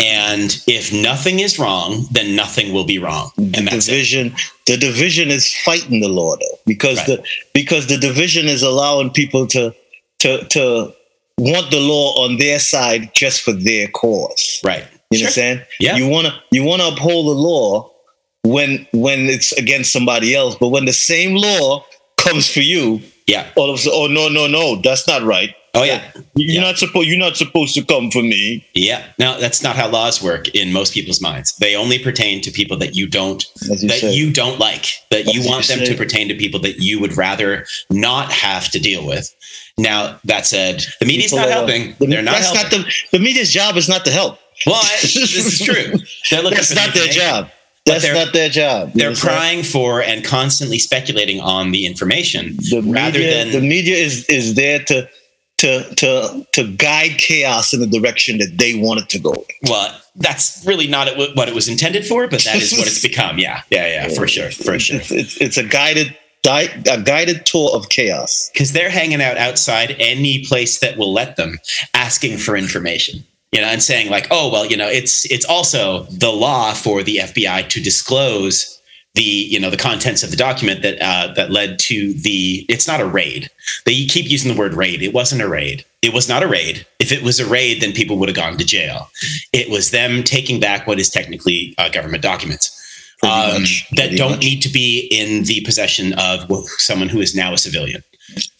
And 0.00 0.62
if 0.68 0.92
nothing 0.92 1.40
is 1.40 1.58
wrong, 1.58 2.06
then 2.12 2.36
nothing 2.36 2.72
will 2.72 2.84
be 2.84 2.98
wrong. 2.98 3.32
the 3.36 3.42
And 3.58 3.66
that's 3.68 3.88
it. 3.88 3.90
division 3.90 4.34
the 4.66 4.76
division 4.76 5.30
is 5.30 5.52
fighting 5.64 6.00
the 6.00 6.08
law 6.08 6.36
though 6.36 6.58
because 6.66 6.98
Right. 6.98 7.06
the 7.06 7.24
because 7.54 7.86
the 7.86 7.96
division 7.96 8.46
is 8.46 8.62
allowing 8.62 9.10
people 9.10 9.46
to 9.48 9.74
to 10.20 10.44
to 10.48 10.92
want 11.38 11.70
the 11.70 11.80
law 11.80 12.14
on 12.24 12.36
their 12.38 12.58
side 12.60 13.10
just 13.14 13.40
for 13.42 13.52
their 13.52 13.88
cause 13.88 14.60
Right. 14.62 14.84
you 15.10 15.18
Sure. 15.18 15.24
understand 15.26 15.64
Yeah. 15.80 15.96
you 15.96 16.06
want 16.06 16.26
to 16.28 16.34
you 16.52 16.62
want 16.64 16.82
to 16.82 16.88
uphold 16.88 17.26
the 17.28 17.40
law 17.50 17.90
when 18.44 18.86
when 18.92 19.26
it's 19.28 19.52
against 19.52 19.90
somebody 19.92 20.34
else 20.34 20.54
but 20.60 20.68
when 20.68 20.84
the 20.84 20.92
same 20.92 21.34
law 21.34 21.84
comes 22.18 22.48
for 22.48 22.60
you 22.60 23.00
Yeah. 23.26 23.46
all 23.56 23.70
of 23.70 23.76
a 23.76 23.78
sudden 23.78 23.98
oh 23.98 24.06
no 24.06 24.28
no 24.28 24.46
no 24.46 24.76
that's 24.82 25.06
not 25.08 25.22
right 25.22 25.54
Oh 25.74 25.82
yeah. 25.84 26.02
you're 26.34 26.54
Yeah. 26.54 26.60
not 26.62 26.78
supposed 26.78 27.08
you're 27.08 27.18
not 27.18 27.36
supposed 27.36 27.74
to 27.74 27.84
come 27.84 28.10
for 28.10 28.22
me 28.22 28.66
Yeah. 28.74 29.04
No, 29.18 29.38
that's 29.38 29.62
not 29.62 29.76
how 29.76 29.88
laws 29.88 30.22
work 30.22 30.48
in 30.48 30.72
most 30.72 30.94
people's 30.94 31.20
minds. 31.20 31.54
They 31.56 31.76
only 31.76 31.98
pertain 31.98 32.40
to 32.42 32.50
people 32.50 32.76
that 32.78 32.94
you 32.96 33.06
don't 33.06 33.44
you 33.62 33.68
that 33.88 34.00
say 34.00 34.12
you 34.14 34.32
don't 34.32 34.58
like. 34.58 34.86
That 35.10 35.24
you 35.26 35.40
As 35.40 35.44
you 35.44 35.50
want 35.50 35.66
them 35.68 35.80
say. 35.80 35.86
to 35.86 35.94
pertain 35.94 36.28
to 36.28 36.34
people 36.34 36.58
that 36.60 36.78
you 36.82 36.98
would 37.00 37.16
rather 37.16 37.66
not 37.90 38.32
have 38.32 38.70
to 38.70 38.78
deal 38.80 39.06
with. 39.06 39.34
Now 39.76 40.18
that 40.24 40.46
said, 40.46 40.84
the 41.00 41.06
media's 41.06 41.30
People 41.32 41.46
not 41.46 41.50
helping. 41.50 41.94
the- 41.98 42.06
They're 42.06 42.22
not 42.22 42.36
that's 42.36 42.52
helping. 42.52 42.80
not 42.80 42.88
the 43.12 43.18
the 43.18 43.24
media's 43.24 43.52
job 43.52 43.76
is 43.76 43.88
not 43.88 44.04
to 44.06 44.10
help 44.10 44.38
well, 44.66 44.74
I, 44.82 44.88
this 45.02 45.36
is 45.36 45.60
true. 45.64 45.92
They're 46.30 46.42
looking 46.42 46.56
that's 46.56 46.74
not 46.74 46.92
their 46.94 47.04
information. 47.06 47.20
job 47.22 47.50
that's 47.86 48.02
they're- 48.04 48.14
not 48.14 48.32
their 48.32 48.48
job 48.48 48.88
You 48.88 48.98
They're 48.98 49.06
understand? 49.08 49.36
prying 49.36 49.62
for 49.62 50.02
and 50.02 50.24
constantly 50.24 50.78
speculating 50.78 51.40
on 51.40 51.70
the 51.70 51.86
information 51.86 52.56
the 52.56 52.82
rather 52.82 53.18
media, 53.20 53.44
than 53.44 53.52
the 53.52 53.60
media 53.60 53.96
is 53.96 54.24
is 54.26 54.54
there 54.54 54.80
to 54.84 55.08
to 55.58 55.94
to 55.96 56.46
to 56.52 56.72
guide 56.76 57.18
chaos 57.18 57.74
in 57.74 57.80
the 57.80 57.86
direction 57.86 58.38
that 58.38 58.58
they 58.58 58.74
want 58.74 59.00
it 59.00 59.08
to 59.10 59.18
go. 59.18 59.44
well, 59.68 60.00
that's 60.16 60.64
really 60.66 60.86
not 60.88 61.08
what 61.16 61.48
it 61.48 61.54
was 61.54 61.68
intended 61.68 62.06
for, 62.06 62.26
but 62.26 62.42
that 62.44 62.56
is 62.56 62.72
what 62.72 62.86
it's 62.86 63.02
become. 63.08 63.38
Yeah, 63.38 63.62
yeah, 63.70 63.86
yeah, 63.86 64.14
for 64.14 64.26
sure, 64.26 64.50
for 64.50 64.78
sure. 64.78 64.96
It's 64.96 65.10
it's, 65.10 65.36
it's 65.40 65.56
a 65.56 65.64
guided 65.64 66.16
a 66.46 67.02
guided 67.02 67.44
tour 67.44 67.70
of 67.74 67.90
chaos. 67.90 68.48
because 68.52 68.72
they're 68.72 68.88
hanging 68.88 69.20
out 69.20 69.36
outside 69.36 69.94
any 69.98 70.44
place 70.46 70.78
that 70.78 70.96
will 70.96 71.12
let 71.12 71.36
them 71.36 71.58
asking 71.92 72.38
for 72.38 72.56
information 72.56 73.22
you 73.52 73.60
know 73.60 73.66
and 73.66 73.82
saying 73.82 74.10
like 74.10 74.26
oh 74.30 74.50
well 74.50 74.64
you 74.64 74.76
know 74.76 74.88
it's 74.88 75.30
it's 75.30 75.44
also 75.44 76.04
the 76.04 76.30
law 76.30 76.72
for 76.72 77.02
the 77.02 77.16
fbi 77.16 77.68
to 77.68 77.82
disclose 77.82 78.77
the 79.14 79.22
you 79.22 79.58
know 79.58 79.70
the 79.70 79.76
contents 79.76 80.22
of 80.22 80.30
the 80.30 80.36
document 80.36 80.82
that 80.82 81.00
uh, 81.00 81.32
that 81.34 81.50
led 81.50 81.78
to 81.80 82.12
the 82.14 82.64
it's 82.68 82.86
not 82.86 83.00
a 83.00 83.06
raid. 83.06 83.50
They 83.84 84.06
keep 84.06 84.30
using 84.30 84.52
the 84.52 84.58
word 84.58 84.74
raid. 84.74 85.02
It 85.02 85.12
wasn't 85.12 85.42
a 85.42 85.48
raid. 85.48 85.84
It 86.02 86.12
was 86.12 86.28
not 86.28 86.42
a 86.42 86.48
raid. 86.48 86.86
If 87.00 87.10
it 87.10 87.22
was 87.22 87.40
a 87.40 87.46
raid 87.46 87.82
then 87.82 87.92
people 87.92 88.18
would 88.18 88.28
have 88.28 88.36
gone 88.36 88.56
to 88.58 88.64
jail. 88.64 89.10
It 89.52 89.70
was 89.70 89.90
them 89.90 90.22
taking 90.22 90.60
back 90.60 90.86
what 90.86 91.00
is 91.00 91.10
technically 91.10 91.74
uh, 91.78 91.88
government 91.88 92.22
documents 92.22 92.74
um, 93.22 93.62
much, 93.62 93.88
that 93.96 94.16
don't 94.16 94.32
much. 94.32 94.40
need 94.40 94.62
to 94.62 94.68
be 94.68 95.08
in 95.10 95.44
the 95.44 95.60
possession 95.62 96.12
of 96.14 96.50
someone 96.78 97.08
who 97.08 97.20
is 97.20 97.34
now 97.34 97.52
a 97.52 97.58
civilian 97.58 98.02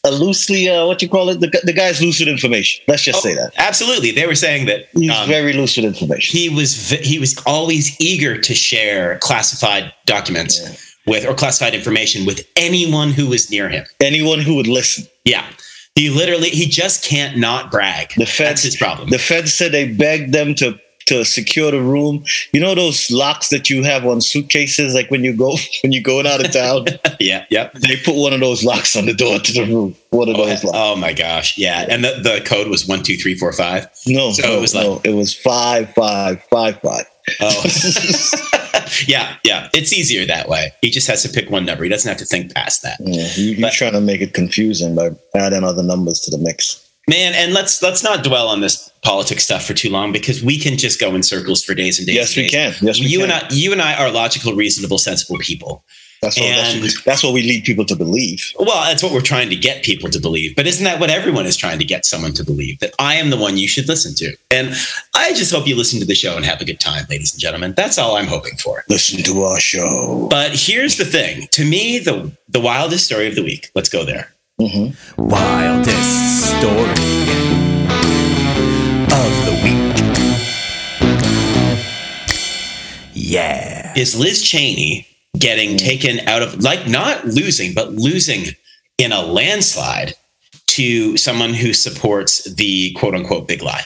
a 0.04 0.10
loosely 0.10 0.68
uh, 0.68 0.86
what 0.86 1.02
you 1.02 1.08
call 1.08 1.28
it. 1.28 1.40
The, 1.40 1.60
the 1.64 1.72
guy's 1.72 2.00
loose 2.00 2.18
with 2.20 2.28
information. 2.28 2.82
Let's 2.88 3.02
just 3.02 3.22
say 3.22 3.34
that 3.34 3.52
Absolutely, 3.56 4.10
they 4.12 4.26
were 4.26 4.34
saying 4.34 4.66
that 4.66 4.86
he's 4.94 5.10
um, 5.10 5.28
very 5.28 5.52
loose 5.52 5.76
with 5.76 5.84
information. 5.86 6.38
he 6.38 6.48
was 6.48 6.74
v- 6.90 7.04
he 7.04 7.18
was 7.18 7.36
always 7.46 7.94
eager 8.00 8.40
to 8.40 8.54
share 8.54 9.18
classified 9.18 9.92
documents 10.06 10.60
Yeah. 10.60 11.12
with 11.12 11.26
or 11.26 11.34
classified 11.34 11.74
information 11.74 12.24
with 12.26 12.46
anyone 12.56 13.10
who 13.10 13.26
was 13.28 13.50
near 13.50 13.68
him. 13.68 13.84
Anyone 14.00 14.40
who 14.40 14.54
would 14.54 14.66
listen. 14.68 15.04
Yeah, 15.24 15.44
he 15.94 16.08
literally 16.10 16.50
he 16.50 16.66
just 16.66 17.04
can't 17.04 17.36
not 17.36 17.70
brag. 17.70 18.10
The 18.16 18.20
That's 18.24 18.36
feds, 18.36 18.62
his 18.62 18.76
problem. 18.76 19.10
The 19.10 19.18
feds 19.18 19.52
said 19.52 19.72
they 19.72 19.88
begged 19.92 20.32
them 20.32 20.54
to 20.56 20.78
to 21.08 21.24
secure 21.24 21.70
the 21.70 21.80
room. 21.82 22.24
You 22.52 22.60
know 22.60 22.74
those 22.74 23.10
locks 23.10 23.48
that 23.50 23.68
you 23.68 23.82
have 23.84 24.06
on 24.06 24.20
suitcases, 24.20 24.94
like 24.94 25.10
when 25.10 25.24
you 25.24 25.36
go 25.36 25.56
when 25.82 25.92
you're 25.92 26.02
going 26.02 26.26
out 26.26 26.44
of 26.44 26.52
town. 26.52 26.86
yeah, 27.20 27.44
yeah. 27.50 27.70
they 27.74 27.96
put 27.96 28.14
one 28.14 28.32
of 28.32 28.40
those 28.40 28.64
locks 28.64 28.96
on 28.96 29.06
the 29.06 29.14
door 29.14 29.38
to 29.38 29.52
the 29.52 29.64
room. 29.66 29.94
One 30.10 30.28
of 30.28 30.36
Oh, 30.36 30.46
those 30.46 30.64
locks. 30.64 30.76
oh 30.78 30.96
my 30.96 31.12
gosh, 31.12 31.58
yeah, 31.58 31.86
and 31.90 32.02
the, 32.04 32.20
the 32.22 32.42
code 32.46 32.68
was 32.68 32.86
one 32.86 33.02
two 33.02 33.16
three 33.16 33.34
four 33.34 33.52
five. 33.52 33.88
No, 34.06 34.32
so 34.32 34.42
no, 34.46 34.56
it 34.56 34.60
was 34.60 34.74
like- 34.74 34.84
no, 34.86 35.00
it 35.04 35.14
was 35.14 35.34
five, 35.34 35.92
five, 35.94 36.42
five, 36.50 36.80
five. 36.80 37.04
Oh, 37.40 37.62
yeah, 39.06 39.36
yeah. 39.44 39.68
It's 39.74 39.92
easier 39.92 40.24
that 40.26 40.48
way. 40.48 40.72
He 40.80 40.90
just 40.90 41.06
has 41.08 41.22
to 41.24 41.28
pick 41.28 41.50
one 41.50 41.64
number. 41.66 41.84
He 41.84 41.90
doesn't 41.90 42.08
have 42.08 42.16
to 42.18 42.24
think 42.24 42.54
past 42.54 42.82
that. 42.82 42.98
Yeah, 43.00 43.28
you, 43.36 43.52
you're 43.52 43.60
But- 43.68 43.74
trying 43.74 43.92
to 43.92 44.00
make 44.00 44.20
it 44.22 44.32
confusing 44.34 44.94
by 44.94 45.10
adding 45.34 45.62
other 45.64 45.82
numbers 45.82 46.20
to 46.20 46.30
the 46.30 46.38
mix. 46.38 46.87
Man, 47.08 47.32
and 47.34 47.54
let's 47.54 47.82
let's 47.82 48.02
not 48.04 48.22
dwell 48.22 48.48
on 48.48 48.60
this 48.60 48.90
politics 49.02 49.44
stuff 49.44 49.64
for 49.64 49.74
too 49.74 49.88
long 49.90 50.12
because 50.12 50.42
we 50.42 50.58
can 50.58 50.76
just 50.76 51.00
go 51.00 51.14
in 51.14 51.22
circles 51.22 51.64
for 51.64 51.74
days 51.74 51.98
and 51.98 52.06
days. 52.06 52.16
Yes, 52.16 52.36
and 52.36 52.44
we 52.44 52.50
can. 52.50 52.74
Yes, 52.82 53.00
we 53.00 53.06
you 53.06 53.20
can. 53.20 53.30
and 53.30 53.44
I, 53.44 53.48
you 53.50 53.72
and 53.72 53.80
I 53.80 53.94
are 53.94 54.10
logical, 54.10 54.52
reasonable, 54.54 54.98
sensible 54.98 55.38
people. 55.38 55.82
that's, 56.20 56.36
what, 56.36 56.44
and- 56.46 56.82
what, 56.82 56.92
that's 57.06 57.22
what 57.24 57.32
we 57.32 57.42
lead 57.42 57.64
people 57.64 57.84
to 57.86 57.96
believe. 57.96 58.52
Well, 58.58 58.84
that's 58.84 59.02
what 59.02 59.12
we're 59.12 59.20
trying 59.22 59.48
to 59.50 59.56
get 59.56 59.84
people 59.84 60.10
to 60.10 60.20
believe. 60.20 60.54
But 60.56 60.66
isn't 60.66 60.84
that 60.84 61.00
what 61.00 61.08
everyone 61.10 61.46
is 61.46 61.56
trying 61.56 61.78
to 61.78 61.84
get 61.84 62.04
someone 62.04 62.32
to 62.34 62.44
believe? 62.44 62.80
That 62.80 62.92
I 62.98 63.14
am 63.14 63.30
the 63.30 63.36
one 63.38 63.56
you 63.56 63.68
should 63.68 63.88
listen 63.88 64.14
to. 64.16 64.36
And 64.50 64.74
I 65.14 65.32
just 65.32 65.52
hope 65.54 65.66
you 65.66 65.76
listen 65.76 66.00
to 66.00 66.06
the 66.06 66.14
show 66.16 66.36
and 66.36 66.44
have 66.44 66.60
a 66.60 66.64
good 66.66 66.80
time, 66.80 67.06
ladies 67.08 67.32
and 67.32 67.40
gentlemen. 67.40 67.72
That's 67.76 67.96
all 67.98 68.16
I'm 68.16 68.26
hoping 68.26 68.56
for. 68.56 68.84
Listen 68.88 69.22
to 69.22 69.42
our 69.44 69.60
show. 69.60 70.26
But 70.28 70.50
here's 70.54 70.98
the 70.98 71.04
thing. 71.06 71.46
To 71.52 71.64
me, 71.64 71.98
the 72.00 72.32
the 72.48 72.60
wildest 72.60 73.06
story 73.06 73.28
of 73.28 73.34
the 73.36 73.44
week. 73.44 73.70
Let's 73.74 73.88
go 73.88 74.04
there. 74.04 74.32
Hmm 74.60 74.88
Wildest 75.16 76.58
story 76.58 76.90
of 79.14 79.32
the 79.46 79.54
week. 79.62 79.94
Yeah. 83.14 83.92
Is 83.96 84.18
Liz 84.18 84.42
Cheney 84.42 85.06
getting 85.38 85.76
taken 85.76 86.26
out 86.26 86.42
of 86.42 86.60
like 86.60 86.88
not 86.88 87.24
losing, 87.24 87.72
but 87.72 87.92
losing 87.92 88.46
in 88.98 89.12
a 89.12 89.22
landslide 89.22 90.14
to 90.68 91.16
someone 91.16 91.54
who 91.54 91.72
supports 91.72 92.42
the 92.54 92.92
quote 92.94 93.14
unquote 93.14 93.46
big 93.46 93.62
lie? 93.62 93.84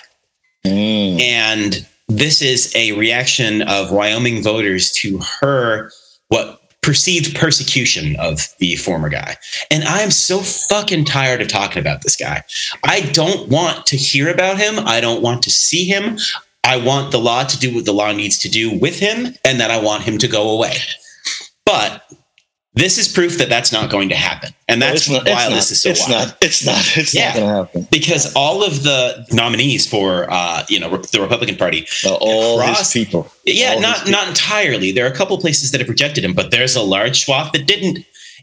Mm. 0.65 1.21
And 1.21 1.87
this 2.09 2.41
is 2.41 2.75
a 2.75 2.93
reaction 2.93 3.61
of 3.63 3.93
Wyoming 3.93 4.43
voters 4.43 4.91
to 4.93 5.19
her, 5.41 5.91
what 6.29 6.62
perceived 6.83 7.37
persecution 7.37 8.17
of 8.17 8.49
the 8.59 8.77
former 8.77 9.09
guy. 9.09 9.37
And 9.71 9.85
I'm 9.85 10.11
so 10.11 10.41
fucking 10.41 11.05
tired 11.05 11.41
of 11.41 11.49
talking 11.49 11.81
about 11.81 12.03
this 12.03 12.17
guy. 12.17 12.43
I 12.85 13.03
don't 13.13 13.49
want 13.49 13.87
to 13.87 13.97
hear 13.97 14.29
about 14.29 14.59
him. 14.59 14.81
I 14.81 15.01
don't 15.01 15.23
want 15.23 15.43
to 15.45 15.51
see 15.51 15.85
him. 15.85 16.19
I 16.65 16.77
want 16.77 17.13
the 17.13 17.19
law 17.19 17.45
to 17.45 17.59
do 17.59 17.75
what 17.75 17.85
the 17.85 17.93
law 17.93 18.13
needs 18.13 18.39
to 18.41 18.49
do 18.49 18.79
with 18.79 18.99
him 18.99 19.35
and 19.45 19.61
that 19.61 19.71
I 19.71 19.81
want 19.81 20.03
him 20.03 20.19
to 20.19 20.29
go 20.29 20.51
away. 20.51 20.77
But 21.65 22.05
this 22.75 22.97
is 22.99 23.07
proof 23.07 23.37
that 23.39 23.49
that's 23.51 23.71
not 23.73 23.91
going 23.91 24.09
to 24.09 24.15
happen. 24.15 24.51
And 24.69 24.81
that's 24.81 25.09
not, 25.11 25.27
why 25.27 25.49
not, 25.49 25.51
this 25.51 25.71
is 25.71 25.83
so 25.83 25.91
it's 25.91 26.09
wild 26.09 26.29
not. 26.29 26.39
It's 26.41 26.65
not. 26.65 26.97
It's 26.97 27.15
Yeah. 27.15 27.27
not 27.27 27.35
going 27.35 27.47
to 27.49 27.55
happen. 27.55 27.89
because 27.91 28.33
all 28.35 28.65
of 28.65 28.83
the 28.83 29.27
nominees 29.31 29.87
for 29.87 30.27
uh, 30.31 30.65
you 30.69 30.81
know 30.81 30.97
the 30.97 31.21
Republican 31.21 31.57
Party, 31.57 31.87
Uh, 32.05 32.15
all 32.15 32.61
Across- 32.61 32.93
people. 32.95 33.31
yeah, 33.45 33.75
All 33.75 33.81
not 33.81 34.09
not 34.09 34.29
entirely. 34.29 34.91
There 34.93 35.05
are 35.05 35.11
a 35.13 35.15
couple 35.15 35.37
places 35.39 35.71
that 35.73 35.81
have 35.81 35.89
rejected 35.91 36.25
him, 36.25 36.33
but 36.33 36.51
there's 36.51 36.75
a 36.75 36.83
large 36.83 37.25
swath 37.25 37.53
that 37.53 37.67
didn't. 37.67 37.99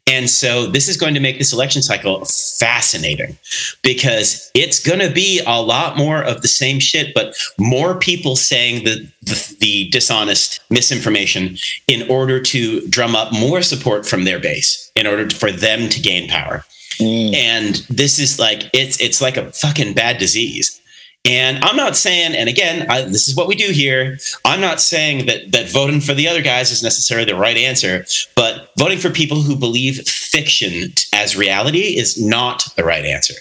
And 0.09 0.29
so 0.29 0.65
this 0.65 0.87
is 0.87 0.97
going 0.97 1.13
to 1.13 1.19
make 1.19 1.37
this 1.37 1.53
election 1.53 1.81
cycle 1.83 2.25
fascinating 2.25 3.37
because 3.83 4.49
it's 4.55 4.79
going 4.79 4.99
to 4.99 5.11
be 5.11 5.41
a 5.45 5.61
lot 5.61 5.97
more 5.97 6.23
of 6.23 6.41
the 6.41 6.47
same 6.47 6.79
shit, 6.79 7.13
but 7.13 7.35
more 7.59 7.95
people 7.99 8.35
saying 8.35 8.85
the, 8.85 9.07
the, 9.21 9.55
the 9.59 9.89
dishonest 9.89 10.61
misinformation 10.69 11.57
in 11.87 12.09
order 12.09 12.41
to 12.41 12.87
drum 12.87 13.15
up 13.15 13.31
more 13.31 13.61
support 13.61 14.05
from 14.05 14.23
their 14.23 14.39
base, 14.39 14.91
in 14.95 15.05
order 15.05 15.29
for 15.29 15.51
them 15.51 15.89
to 15.89 16.01
gain 16.01 16.27
power 16.27 16.65
Mm. 16.99 17.33
and 17.33 17.75
this 17.89 18.19
is 18.19 18.39
like 18.39 18.69
it's 18.73 18.99
it's 18.99 19.21
like 19.21 19.37
a 19.37 19.49
fucking 19.53 19.93
bad 19.93 20.17
disease 20.17 20.78
and 21.25 21.63
i'm 21.63 21.75
not 21.75 21.97
saying 21.97 22.33
and 22.33 22.47
again 22.49 22.89
I, 22.89 23.01
this 23.03 23.27
is 23.27 23.35
what 23.35 23.47
we 23.47 23.55
do 23.55 23.71
here. 23.71 24.17
I'm 24.45 24.61
not 24.61 24.81
saying 24.81 25.25
that 25.27 25.51
that 25.51 25.69
voting 25.69 26.01
for 26.01 26.13
the 26.13 26.27
other 26.27 26.41
guys 26.41 26.71
is 26.71 26.81
necessarily 26.83 27.25
the 27.25 27.37
right 27.37 27.57
answer 27.57 28.05
but 28.35 28.69
voting 28.77 28.97
for 28.97 29.09
people 29.09 29.41
who 29.41 29.55
believe 29.55 30.07
fiction 30.07 30.93
as 31.13 31.35
reality 31.35 31.97
is 31.97 32.23
not 32.23 32.67
the 32.75 32.83
right 32.83 33.05
answer. 33.05 33.35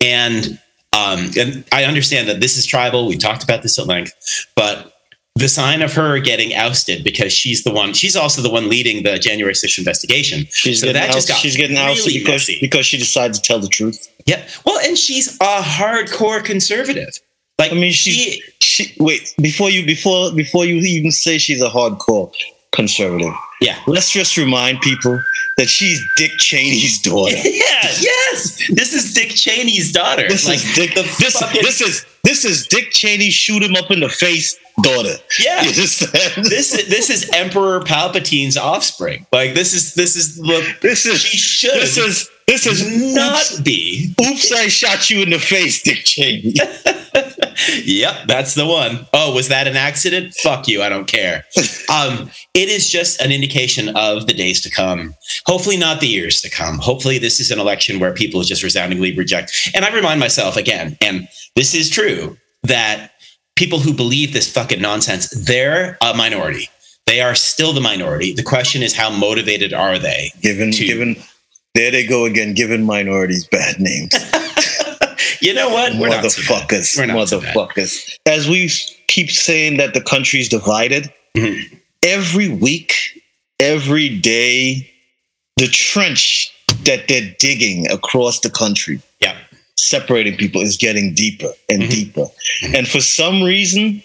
And 0.00 0.60
um 0.92 1.30
and 1.36 1.64
i 1.72 1.84
understand 1.84 2.28
that 2.28 2.40
this 2.40 2.56
is 2.56 2.66
tribal. 2.66 3.06
We 3.08 3.16
talked 3.16 3.42
about 3.42 3.62
this 3.62 3.78
at 3.78 3.86
length 3.86 4.12
but 4.54 4.93
the 5.36 5.48
sign 5.48 5.82
of 5.82 5.92
her 5.92 6.18
getting 6.20 6.54
ousted 6.54 7.02
because 7.02 7.32
she's 7.32 7.64
the 7.64 7.72
one 7.72 7.92
she's 7.92 8.14
also 8.16 8.40
the 8.40 8.50
one 8.50 8.68
leading 8.68 9.02
the 9.02 9.18
january 9.18 9.52
6th 9.54 9.78
investigation 9.78 10.46
She's 10.50 10.80
So 10.80 10.86
getting 10.86 11.02
that 11.02 11.12
just 11.12 11.28
got 11.28 11.38
she's 11.38 11.56
getting 11.56 11.76
ousted 11.76 12.12
because 12.14 12.48
messy. 12.48 12.58
because 12.60 12.86
she 12.86 12.98
decided 12.98 13.34
to 13.34 13.42
tell 13.42 13.58
the 13.58 13.68
truth. 13.68 14.08
Yeah. 14.26 14.46
Well, 14.64 14.78
and 14.86 14.96
she's 14.96 15.36
a 15.40 15.60
hardcore 15.60 16.42
conservative. 16.42 17.18
Like 17.58 17.72
I 17.72 17.74
mean, 17.74 17.92
she 17.92 18.42
she 18.60 18.84
She 18.84 18.94
wait 18.98 19.34
before 19.40 19.70
you 19.70 19.84
before 19.84 20.32
before 20.32 20.64
you 20.64 20.76
even 20.76 21.10
say 21.10 21.38
she's 21.38 21.62
a 21.62 21.68
hardcore 21.68 22.32
conservative. 22.72 23.32
Yeah. 23.64 23.78
Let's 23.86 24.10
just 24.12 24.36
remind 24.36 24.80
people 24.80 25.18
that 25.56 25.68
she's 25.68 26.06
Dick 26.16 26.32
Cheney's 26.38 27.00
daughter. 27.00 27.36
Yeah, 27.44 27.82
yes. 28.00 28.60
This 28.70 28.92
is 28.92 29.14
Dick 29.14 29.30
Cheney's 29.30 29.92
daughter. 29.92 30.28
This 30.28 30.46
Like, 30.46 30.56
is 30.56 30.74
Dick. 30.74 30.94
the 30.94 31.02
This, 31.18 31.38
fucking- 31.38 31.62
this 31.62 31.80
is 31.80 32.04
this 32.24 32.44
is 32.44 32.66
Dick 32.66 32.90
Cheney 32.90 33.30
shoot 33.30 33.62
him 33.62 33.74
up 33.76 33.90
in 33.90 34.00
the 34.00 34.08
face 34.08 34.58
daughter. 34.82 35.14
Yeah. 35.38 35.62
You? 35.62 35.72
This 35.72 36.02
is 36.74 36.88
this 36.88 37.10
is 37.10 37.30
Emperor 37.32 37.80
Palpatine's 37.80 38.56
offspring. 38.56 39.26
Like 39.32 39.54
this 39.54 39.72
is 39.74 39.94
this 39.94 40.16
is 40.16 40.38
look 40.38 40.64
this 40.80 41.06
is 41.06 41.20
she 41.20 41.36
should 41.38 41.74
this 41.74 41.96
is 41.98 42.30
this 42.46 42.66
is 42.66 43.14
not 43.14 43.36
oops, 43.40 43.60
be. 43.60 44.14
oops 44.20 44.52
I 44.52 44.68
shot 44.68 45.08
you 45.10 45.22
in 45.22 45.30
the 45.30 45.38
face, 45.38 45.82
Dick 45.82 46.04
Cheney. 46.04 46.54
Yep, 47.84 48.26
that's 48.26 48.54
the 48.54 48.66
one. 48.66 49.06
Oh, 49.12 49.34
was 49.34 49.48
that 49.48 49.66
an 49.68 49.76
accident? 49.76 50.34
Fuck 50.34 50.68
you, 50.68 50.82
I 50.82 50.88
don't 50.88 51.06
care. 51.06 51.44
Um, 51.88 52.30
it 52.54 52.68
is 52.68 52.88
just 52.88 53.20
an 53.20 53.30
indication 53.32 53.94
of 53.96 54.26
the 54.26 54.32
days 54.34 54.60
to 54.62 54.70
come. 54.70 55.14
Hopefully, 55.46 55.76
not 55.76 56.00
the 56.00 56.06
years 56.08 56.40
to 56.42 56.50
come. 56.50 56.78
Hopefully, 56.78 57.18
this 57.18 57.40
is 57.40 57.50
an 57.50 57.58
election 57.58 57.98
where 58.00 58.12
people 58.12 58.42
just 58.42 58.62
resoundingly 58.62 59.16
reject. 59.16 59.70
And 59.74 59.84
I 59.84 59.94
remind 59.94 60.20
myself 60.20 60.56
again, 60.56 60.96
and 61.00 61.28
this 61.56 61.74
is 61.74 61.90
true, 61.90 62.36
that 62.62 63.12
people 63.56 63.78
who 63.78 63.92
believe 63.92 64.32
this 64.32 64.52
fucking 64.52 64.80
nonsense, 64.80 65.30
they're 65.30 65.96
a 66.00 66.14
minority. 66.14 66.68
They 67.06 67.20
are 67.20 67.34
still 67.34 67.72
the 67.72 67.80
minority. 67.80 68.32
The 68.32 68.42
question 68.42 68.82
is, 68.82 68.94
how 68.96 69.10
motivated 69.10 69.72
are 69.74 69.98
they? 69.98 70.32
given 70.40 70.72
To- 70.72 70.84
given 70.86 71.16
there 71.74 71.90
they 71.90 72.06
go 72.06 72.24
again, 72.24 72.54
giving 72.54 72.84
minorities 72.84 73.46
bad 73.48 73.80
names. 73.80 74.12
You 75.44 75.52
know 75.54 75.68
what? 75.68 75.94
We're 75.96 76.08
not 76.08 76.24
so 76.30 76.42
bad. 76.54 76.68
motherfuckers. 76.68 76.96
We're 76.98 77.06
motherfuckers. 77.14 78.16
As 78.26 78.48
we 78.48 78.70
keep 79.08 79.30
saying 79.30 79.76
that 79.76 79.92
the 79.94 80.00
country's 80.00 80.48
divided, 80.48 81.12
Mhm. 81.36 81.80
every 82.02 82.48
week, 82.48 82.94
every 83.60 84.08
day, 84.08 84.90
the 85.56 85.68
trench 85.68 86.50
that 86.84 87.08
they're 87.08 87.34
digging 87.38 87.90
across 87.90 88.40
the 88.40 88.48
country, 88.50 89.00
Yeah. 89.20 89.36
separating 89.78 90.36
people, 90.36 90.62
is 90.62 90.76
getting 90.78 91.12
deeper 91.14 91.52
and 91.68 91.82
Mhm. 91.82 91.90
deeper. 91.90 92.26
And 92.74 92.88
for 92.88 93.00
some 93.00 93.42
reason, 93.42 94.02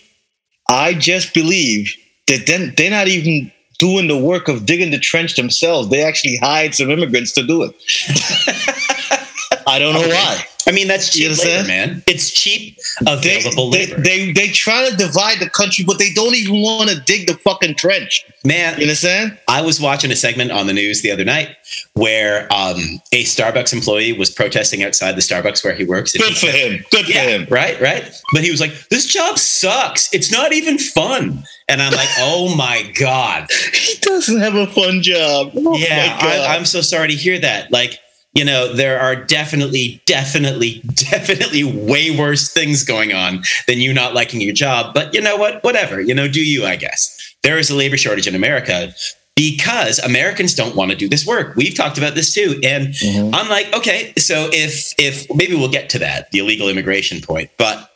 I 0.70 0.94
just 0.94 1.34
believe 1.34 1.96
that 2.28 2.46
then 2.48 2.74
they're 2.76 2.92
not 2.92 3.08
even 3.08 3.52
doing 3.80 4.08
the 4.08 4.18
work 4.18 4.50
of 4.50 4.66
digging 4.66 4.92
the 4.92 5.00
trench 5.00 5.36
themselves. 5.36 5.88
They 5.90 6.04
actually 6.04 6.36
hired 6.38 6.76
some 6.76 6.92
immigrants 6.92 7.32
to 7.34 7.44
do 7.44 7.64
it. 7.64 7.74
I 9.68 9.80
don't 9.80 9.94
know 9.94 10.02
Okay. 10.04 10.14
why. 10.14 10.44
I 10.68 10.72
mean, 10.72 10.88
that's 10.88 11.16
You 11.16 11.30
cheap 11.34 11.46
labor, 11.46 11.68
man. 11.68 12.04
It's 12.06 12.32
cheap, 12.32 12.78
They, 13.02 13.12
available 13.14 13.72
they, 13.72 13.88
labor. 13.88 14.02
they 14.02 14.34
they 14.34 14.48
try 14.50 14.88
to 14.90 14.96
divide 14.96 15.40
the 15.40 15.50
country, 15.50 15.84
but 15.86 15.98
they 15.98 16.12
don't 16.14 16.36
even 16.36 16.62
want 16.62 16.90
to 16.90 17.00
dig 17.02 17.28
the 17.28 17.34
fucking 17.36 17.76
trench. 17.76 18.26
man, 18.46 18.76
You 18.78 18.84
understand? 18.84 19.38
I 19.48 19.62
was 19.62 19.80
watching 19.82 20.12
a 20.12 20.16
segment 20.16 20.52
on 20.52 20.68
the 20.68 20.74
news 20.74 21.02
the 21.02 21.12
other 21.12 21.26
night 21.26 21.56
where 21.94 22.44
um, 22.54 22.78
a 23.12 23.24
Starbucks 23.24 23.74
employee 23.74 24.14
was 24.14 24.30
protesting 24.30 24.84
outside 24.84 25.14
the 25.16 25.22
Starbucks 25.22 25.64
where 25.64 25.74
he 25.74 25.86
works. 25.86 26.16
Good 26.16 26.38
for 26.38 26.48
him. 26.48 26.84
Good 26.92 27.06
for 27.06 27.12
him. 27.20 27.48
right, 27.50 27.80
right. 27.82 28.04
But 28.34 28.44
he 28.44 28.52
was 28.52 28.60
like, 28.62 28.74
"This 28.90 29.06
job 29.08 29.40
sucks. 29.40 30.14
It's 30.14 30.32
not 30.32 30.54
even 30.54 30.78
fun." 30.78 31.44
And 31.68 31.82
I'm 31.82 31.94
like, 31.94 32.10
"Oh 32.20 32.54
my 32.58 32.92
god, 33.00 33.48
He 33.74 33.96
doesn't 34.02 34.40
have 34.40 34.56
a 34.56 34.68
fun 34.68 35.02
job. 35.02 35.52
Oh 35.56 35.78
yeah. 35.78 36.18
I, 36.22 36.56
I'm 36.56 36.66
so 36.66 36.82
sorry 36.82 37.08
to 37.10 37.16
hear 37.16 37.40
that." 37.40 37.72
Like, 37.72 38.00
you 38.34 38.46
know, 38.46 38.72
there 38.74 39.00
are 39.00 39.16
definitely, 39.16 40.02
definitely, 40.06 40.82
definitely 41.12 41.64
way 41.64 42.16
worse 42.16 42.52
things 42.52 42.84
going 42.84 43.14
on 43.14 43.44
than 43.68 43.80
you 43.80 43.94
not 43.94 44.14
liking 44.14 44.42
your 44.42 44.54
job. 44.54 44.94
But 44.94 45.14
you 45.14 45.22
know 45.22 45.36
what? 45.36 45.64
Whatever. 45.64 46.00
You 46.00 46.14
know, 46.14 46.28
do 46.28 46.44
you, 46.44 46.66
I 46.66 46.76
guess. 46.76 47.16
There 47.44 47.58
is 47.58 47.70
a 47.70 47.76
labor 47.76 47.98
shortage 47.98 48.28
in 48.28 48.36
America 48.36 48.94
because 49.36 50.00
Americans 50.00 50.54
don't 50.54 50.76
want 50.76 50.92
to 50.92 50.98
do 50.98 51.08
this 51.08 51.26
work. 51.26 51.56
We've 51.56 51.74
talked 51.74 51.98
about 51.98 52.14
this 52.14 52.34
too. 52.34 52.60
And 52.64 52.90
Mhm. 52.90 53.34
I'm 53.34 53.48
like, 53.50 53.74
okay, 53.74 54.14
so 54.18 54.50
if 54.52 54.94
if 54.98 55.26
maybe 55.34 55.56
we'll 55.56 55.70
get 55.72 55.90
to 55.92 56.00
that, 56.00 56.30
the 56.32 56.40
illegal 56.40 56.68
immigration 56.68 57.22
point. 57.22 57.50
But 57.58 57.90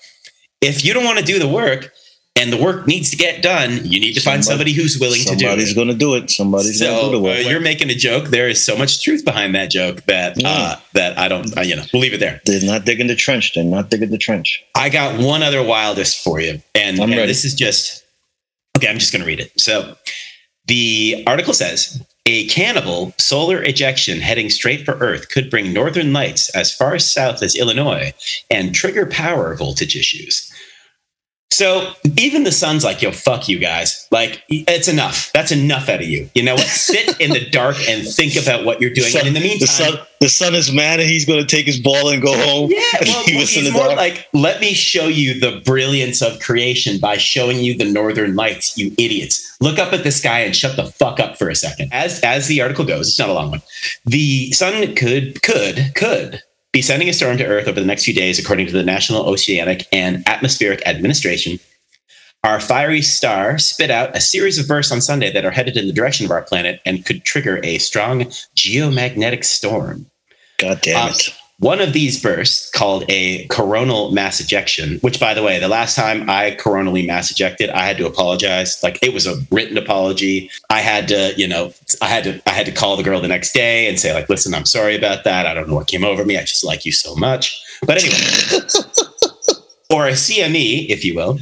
if 0.61 0.85
you 0.85 0.93
don't 0.93 1.03
want 1.03 1.19
to 1.19 1.25
do 1.25 1.39
the 1.39 1.47
work 1.47 1.91
and 2.35 2.51
the 2.51 2.57
work 2.57 2.87
needs 2.87 3.11
to 3.11 3.15
get 3.15 3.43
done, 3.43 3.81
you 3.85 3.99
need 3.99 4.13
to 4.13 4.19
find 4.21 4.43
Somebody- 4.43 4.71
somebody 4.71 4.73
who's 4.73 4.99
willing 4.99 5.21
to 5.21 5.35
do 5.35 5.45
it. 5.45 5.49
Somebody's 5.49 5.73
going 5.73 5.87
to 5.89 5.93
do 5.93 6.15
it. 6.15 6.31
Somebody's 6.31 6.81
going 6.81 6.93
to 6.95 7.01
do 7.11 7.11
So 7.17 7.21
the 7.21 7.47
uh, 7.47 7.49
you're 7.49 7.59
making 7.59 7.89
a 7.91 7.95
joke. 7.95 8.29
There 8.29 8.49
is 8.49 8.63
so 8.63 8.75
much 8.75 9.03
truth 9.03 9.23
behind 9.23 9.53
that 9.55 9.69
joke 9.69 10.03
that 10.05 10.43
uh, 10.43 10.77
that 10.93 11.17
I 11.17 11.27
don't. 11.27 11.55
Uh, 11.57 11.61
you 11.61 11.75
know, 11.75 11.83
we'll 11.93 12.01
leave 12.01 12.13
it 12.13 12.19
there. 12.19 12.41
They're 12.45 12.63
not 12.63 12.85
digging 12.85 13.07
the 13.07 13.15
trench. 13.15 13.53
They're 13.53 13.63
not 13.63 13.89
digging 13.89 14.09
the 14.09 14.17
trench. 14.17 14.63
I 14.75 14.89
got 14.89 15.19
one 15.19 15.43
other 15.43 15.63
wildest 15.63 16.23
for 16.23 16.39
you, 16.39 16.61
and, 16.73 16.99
and 16.99 17.11
this 17.13 17.45
is 17.45 17.53
just 17.53 18.03
okay. 18.77 18.87
I'm 18.87 18.97
just 18.97 19.11
going 19.13 19.21
to 19.21 19.27
read 19.27 19.39
it. 19.39 19.51
So 19.59 19.95
the 20.65 21.23
article 21.27 21.53
says 21.53 22.01
a 22.25 22.47
cannibal 22.47 23.13
solar 23.17 23.61
ejection 23.61 24.21
heading 24.21 24.49
straight 24.49 24.85
for 24.85 24.93
Earth 24.93 25.29
could 25.29 25.49
bring 25.49 25.73
northern 25.73 26.13
lights 26.13 26.49
as 26.55 26.73
far 26.73 26.97
south 26.97 27.43
as 27.43 27.55
Illinois 27.55 28.13
and 28.49 28.73
trigger 28.73 29.05
power 29.05 29.53
voltage 29.55 29.95
issues. 29.97 30.49
So 31.53 31.93
even 32.17 32.43
the 32.45 32.51
sun's 32.51 32.83
like, 32.83 33.03
yo, 33.03 33.11
fuck 33.11 33.47
you 33.47 33.59
guys. 33.59 34.07
Like, 34.09 34.41
it's 34.49 34.87
enough. 34.87 35.31
That's 35.33 35.51
enough 35.51 35.87
out 35.87 36.01
of 36.01 36.07
you. 36.07 36.27
You 36.33 36.41
know 36.41 36.55
what? 36.55 36.65
Sit 36.67 37.21
in 37.21 37.29
the 37.29 37.47
dark 37.51 37.75
and 37.87 38.07
think 38.07 38.35
about 38.35 38.65
what 38.65 38.81
you're 38.81 38.89
doing. 38.89 39.11
Sun- 39.11 39.19
and 39.19 39.27
in 39.27 39.33
the 39.35 39.39
meantime, 39.39 39.59
the 39.59 39.67
son, 39.67 39.99
the 40.19 40.29
son 40.29 40.55
is 40.55 40.73
mad, 40.73 40.99
and 40.99 41.07
he's 41.07 41.25
going 41.25 41.45
to 41.45 41.55
take 41.55 41.67
his 41.67 41.79
ball 41.79 42.09
and 42.09 42.23
go 42.23 42.33
home. 42.33 42.71
yeah, 42.71 42.81
well, 43.01 43.23
he 43.25 43.37
was 43.37 43.55
in 43.55 43.65
the 43.65 43.71
more 43.71 43.85
dark. 43.85 43.97
like 43.97 44.27
let 44.33 44.61
me 44.61 44.73
show 44.73 45.05
you 45.05 45.39
the 45.39 45.61
brilliance 45.63 46.23
of 46.23 46.39
creation 46.39 46.99
by 46.99 47.17
showing 47.17 47.59
you 47.59 47.77
the 47.77 47.85
northern 47.85 48.35
lights, 48.35 48.75
you 48.75 48.91
idiots. 48.97 49.55
Look 49.61 49.77
up 49.77 49.93
at 49.93 50.03
the 50.03 50.11
sky 50.11 50.39
and 50.39 50.55
shut 50.55 50.75
the 50.75 50.85
fuck 50.85 51.19
up 51.19 51.37
for 51.37 51.49
a 51.49 51.55
second. 51.55 51.89
As 51.93 52.19
as 52.21 52.47
the 52.47 52.61
article 52.61 52.83
goes, 52.83 53.09
it's 53.09 53.19
not 53.19 53.29
a 53.29 53.33
long 53.33 53.51
one. 53.51 53.61
The 54.05 54.51
sun 54.53 54.95
could 54.95 55.43
could 55.43 55.93
could 55.93 56.41
be 56.73 56.81
sending 56.81 57.07
a 57.07 57.13
storm 57.13 57.37
to 57.37 57.45
Earth 57.45 57.67
over 57.67 57.79
the 57.79 57.85
next 57.85 58.03
few 58.03 58.13
days, 58.13 58.39
according 58.39 58.65
to 58.67 58.73
the 58.73 58.83
National 58.83 59.29
Oceanic 59.29 59.87
and 59.93 60.27
Atmospheric 60.27 60.81
Administration. 60.85 61.59
Our 62.43 62.59
fiery 62.59 63.01
star 63.01 63.57
spit 63.57 63.89
out 63.89 64.17
a 64.17 64.19
series 64.19 64.57
of 64.57 64.67
bursts 64.67 64.91
on 64.91 64.99
Sunday 64.99 65.31
that 65.31 65.45
are 65.45 65.51
headed 65.51 65.77
in 65.77 65.87
the 65.87 65.93
direction 65.93 66.25
of 66.25 66.31
our 66.31 66.41
planet 66.41 66.81
and 66.85 67.05
could 67.05 67.23
trigger 67.23 67.61
a 67.63 67.77
strong 67.77 68.21
geomagnetic 68.57 69.45
storm. 69.45 70.07
God 70.57 70.81
damn 70.81 71.07
Uh, 71.07 71.11
it! 71.11 71.29
One 71.63 71.79
of 71.79 71.93
these 71.93 72.21
bursts, 72.21 72.69
called 72.71 73.05
a 73.07 73.47
coronal 73.47 74.11
mass 74.11 74.41
ejection, 74.41 74.99
which, 74.99 75.17
by 75.17 75.33
the 75.33 75.41
way, 75.41 75.59
the 75.59 75.69
last 75.69 75.95
time 75.95 76.29
I 76.29 76.57
coronally 76.59 77.07
mass 77.07 77.31
ejected, 77.31 77.69
I 77.69 77.85
had 77.85 77.95
to 77.99 78.05
apologize. 78.05 78.83
Like 78.83 78.99
it 79.01 79.13
was 79.13 79.25
a 79.25 79.37
written 79.49 79.77
apology. 79.77 80.51
I 80.69 80.81
had 80.81 81.07
to, 81.07 81.33
you 81.37 81.47
know, 81.47 81.73
I 82.01 82.07
had 82.07 82.25
to, 82.25 82.41
I 82.45 82.49
had 82.49 82.65
to 82.65 82.73
call 82.73 82.97
the 82.97 83.03
girl 83.03 83.21
the 83.21 83.29
next 83.29 83.53
day 83.53 83.87
and 83.87 83.97
say, 83.97 84.13
like, 84.13 84.27
listen, 84.27 84.53
I'm 84.53 84.65
sorry 84.65 84.97
about 84.97 85.23
that. 85.23 85.45
I 85.45 85.53
don't 85.53 85.69
know 85.69 85.75
what 85.75 85.87
came 85.87 86.03
over 86.03 86.25
me. 86.25 86.37
I 86.37 86.41
just 86.41 86.65
like 86.65 86.85
you 86.85 86.91
so 86.91 87.15
much. 87.15 87.63
But 87.87 88.03
anyway, 88.03 88.17
or 89.89 90.09
a 90.09 90.11
CME, 90.11 90.89
if 90.89 91.05
you 91.05 91.15
will, 91.15 91.39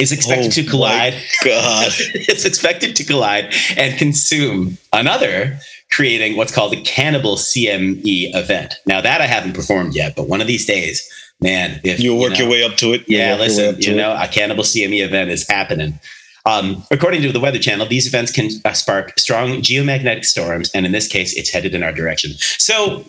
is 0.00 0.12
expected 0.12 0.46
Oh 0.46 0.62
to 0.62 0.64
collide 0.64 1.14
God, 1.44 1.92
it's 1.98 2.44
expected 2.44 2.96
to 2.96 3.04
collide 3.04 3.54
and 3.76 3.98
consume 3.98 4.78
another, 4.92 5.58
creating 5.90 6.36
what's 6.36 6.54
called 6.54 6.72
a 6.74 6.80
cannibal 6.82 7.36
CME 7.36 8.34
event. 8.34 8.74
Now 8.86 9.00
that 9.00 9.20
I 9.20 9.26
haven't 9.26 9.54
performed 9.54 9.94
yet, 9.94 10.16
but 10.16 10.28
one 10.28 10.40
of 10.40 10.46
these 10.46 10.66
days, 10.66 11.08
man, 11.40 11.80
if 11.84 12.00
you'll 12.00 12.18
work 12.18 12.32
know, 12.32 12.40
your 12.40 12.50
way 12.50 12.64
up 12.64 12.76
to 12.78 12.92
it. 12.92 13.04
Yeah, 13.06 13.32
work 13.32 13.38
your 13.38 13.38
way 13.38 13.38
listen, 13.38 13.82
you 13.82 13.92
it. 13.92 13.96
know, 13.96 14.16
a 14.18 14.28
cannibal 14.28 14.64
CME 14.64 15.04
event 15.04 15.30
is 15.30 15.48
happening. 15.48 15.98
Um, 16.46 16.82
according 16.90 17.22
to 17.22 17.32
the 17.32 17.40
Weather 17.40 17.58
Channel, 17.58 17.86
these 17.86 18.06
events 18.06 18.32
can 18.32 18.48
uh, 18.64 18.72
spark 18.72 19.18
strong 19.18 19.60
geomagnetic 19.60 20.24
storms, 20.24 20.70
and 20.74 20.86
in 20.86 20.92
this 20.92 21.06
case, 21.06 21.36
it's 21.36 21.50
headed 21.50 21.74
in 21.74 21.82
our 21.82 21.92
direction. 21.92 22.32
So, 22.58 23.04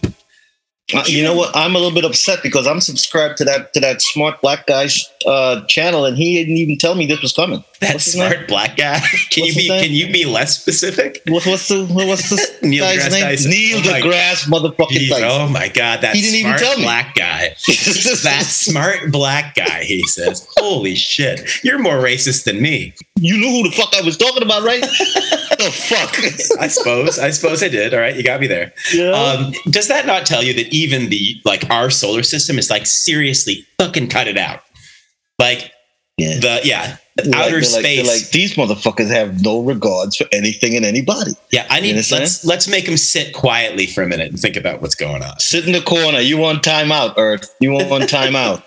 Uh, 0.94 1.04
you 1.08 1.24
know 1.24 1.36
what? 1.36 1.56
I'm 1.56 1.76
a 1.76 1.80
little 1.80 1.94
bit 1.94 2.04
upset 2.06 2.40
because 2.44 2.68
I'm 2.68 2.82
subscribed 2.82 3.38
to 3.38 3.46
that 3.46 3.74
to 3.74 3.80
that 3.80 4.02
smart 4.02 4.42
black 4.42 4.66
guy's 4.68 5.10
uh, 5.26 5.66
channel, 5.66 6.06
and 6.06 6.18
he 6.18 6.36
didn't 6.36 6.58
even 6.58 6.78
tell 6.78 6.96
me 6.96 7.06
this 7.06 7.22
was 7.22 7.34
coming. 7.34 7.64
that 7.80 7.94
What's 7.94 8.12
smart 8.12 8.48
black 8.48 8.78
guy, 8.78 9.00
can 9.32 9.44
What's 9.44 9.56
you 9.56 9.56
be 9.56 9.68
can 9.68 9.92
you 9.92 10.12
be 10.12 10.26
less 10.26 10.58
specific? 10.60 11.22
What, 11.28 11.46
what's 11.46 11.68
the 11.68 11.86
what's 11.86 12.30
the 12.30 12.58
Neil 12.68 12.84
guy's 12.86 13.06
deGrasse 13.08 13.12
name? 13.12 13.22
Tyson. 13.24 13.52
Neil 13.52 13.78
Oh 13.78 13.82
my- 13.92 14.02
deGrasse 14.02 14.46
motherfucking 14.50 15.10
Tyson. 15.10 15.24
oh 15.30 15.48
my 15.50 15.68
god, 15.70 16.02
that 16.02 16.16
He 16.16 16.22
didn't 16.22 16.36
even 16.40 16.58
tell 16.58 16.78
me. 16.78 16.84
black 16.84 17.16
guy. 17.16 17.56
That 18.24 18.46
smart 18.48 19.12
black 19.12 19.56
guy, 19.56 19.84
he 19.84 20.04
says. 20.08 20.48
Holy 20.58 20.96
shit. 20.96 21.64
You're 21.64 21.80
more 21.80 21.96
racist 21.98 22.44
than 22.46 22.62
me. 22.62 22.94
You 23.22 23.38
knew 23.38 23.50
who 23.50 23.70
the 23.70 23.76
fuck 23.76 23.96
I 23.96 24.02
was 24.02 24.18
talking 24.18 24.42
about, 24.42 24.64
right? 24.64 24.82
the 25.62 25.72
fuck? 25.72 26.60
I 26.60 26.68
suppose. 26.68 27.20
I 27.20 27.30
suppose 27.30 27.62
I 27.62 27.68
did. 27.68 27.94
All 27.94 28.00
right, 28.00 28.16
you 28.16 28.24
got 28.24 28.42
me 28.42 28.48
there. 28.48 28.74
Yeah. 28.94 29.12
Um, 29.12 29.54
does 29.70 29.88
that 29.90 30.06
not 30.08 30.26
tell 30.26 30.44
you 30.44 30.54
that 30.56 30.74
even 30.74 31.10
the 31.10 31.36
like 31.46 31.70
our 31.70 31.90
solar 31.92 32.24
system 32.24 32.58
is 32.58 32.70
like 32.72 32.86
seriously 32.88 33.66
fucking 33.78 34.10
cut 34.10 34.28
it 34.28 34.38
out? 34.38 34.62
Like 35.38 35.72
yeah. 36.18 36.40
the 36.40 36.62
yeah, 36.64 36.98
like- 37.24 37.36
outer 37.36 37.52
they're 37.52 37.60
like- 37.60 37.66
space. 37.84 38.08
like 38.08 38.32
these 38.32 38.56
motherfuckers 38.56 39.10
have 39.10 39.44
no 39.44 39.62
regards 39.62 40.16
for 40.16 40.26
anything 40.32 40.76
and 40.76 40.84
anybody. 40.86 41.34
yeah, 41.52 41.68
I 41.70 41.80
need 41.80 41.92
understand? 41.92 42.22
let's 42.22 42.44
let's 42.46 42.68
make 42.68 42.86
them 42.86 42.98
sit 42.98 43.34
quietly 43.34 43.86
for 43.86 44.02
a 44.04 44.08
minute 44.08 44.30
and 44.30 44.40
think 44.40 44.56
about 44.56 44.82
what's 44.82 44.96
going 44.96 45.22
on. 45.22 45.40
Sit 45.40 45.68
in 45.68 45.74
the 45.74 45.82
corner. 45.82 46.20
You 46.20 46.38
want 46.38 46.64
timeout, 46.64 47.14
Earth? 47.18 47.54
You 47.60 47.72
want 47.72 47.88
timeout? 48.10 48.64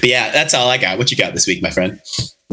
But 0.00 0.08
yeah, 0.10 0.30
that's 0.30 0.52
all 0.52 0.68
I 0.68 0.76
got. 0.76 0.98
What 0.98 1.10
you 1.10 1.16
got 1.16 1.32
this 1.32 1.46
week, 1.46 1.62
my 1.62 1.70
friend? 1.70 2.00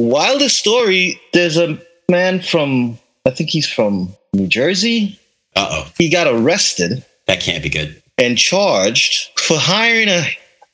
Wildest 0.01 0.57
story. 0.57 1.19
There's 1.33 1.57
a 1.57 1.77
man 2.09 2.41
from 2.41 2.97
I 3.25 3.29
think 3.29 3.49
he's 3.51 3.67
from 3.71 4.13
New 4.33 4.47
Jersey. 4.47 5.19
Uh 5.55 5.67
oh, 5.69 5.91
He 5.97 6.09
got 6.09 6.27
arrested 6.27 7.05
that 7.27 7.39
can't 7.41 7.61
be 7.63 7.69
good. 7.69 8.01
and 8.17 8.37
charged 8.37 9.29
for 9.39 9.57
hiring 9.57 10.09
a, 10.09 10.23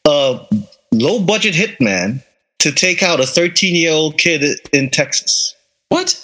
a 0.08 0.48
low 0.94 1.20
budget 1.20 1.54
hitman 1.56 2.24
to 2.60 2.72
take 2.72 3.04
out 3.04 3.20
a 3.20 3.26
13 3.28 3.76
year 3.76 3.92
old 3.92 4.18
kid 4.18 4.60
in 4.72 4.90
Texas. 4.90 5.54
What? 5.90 6.24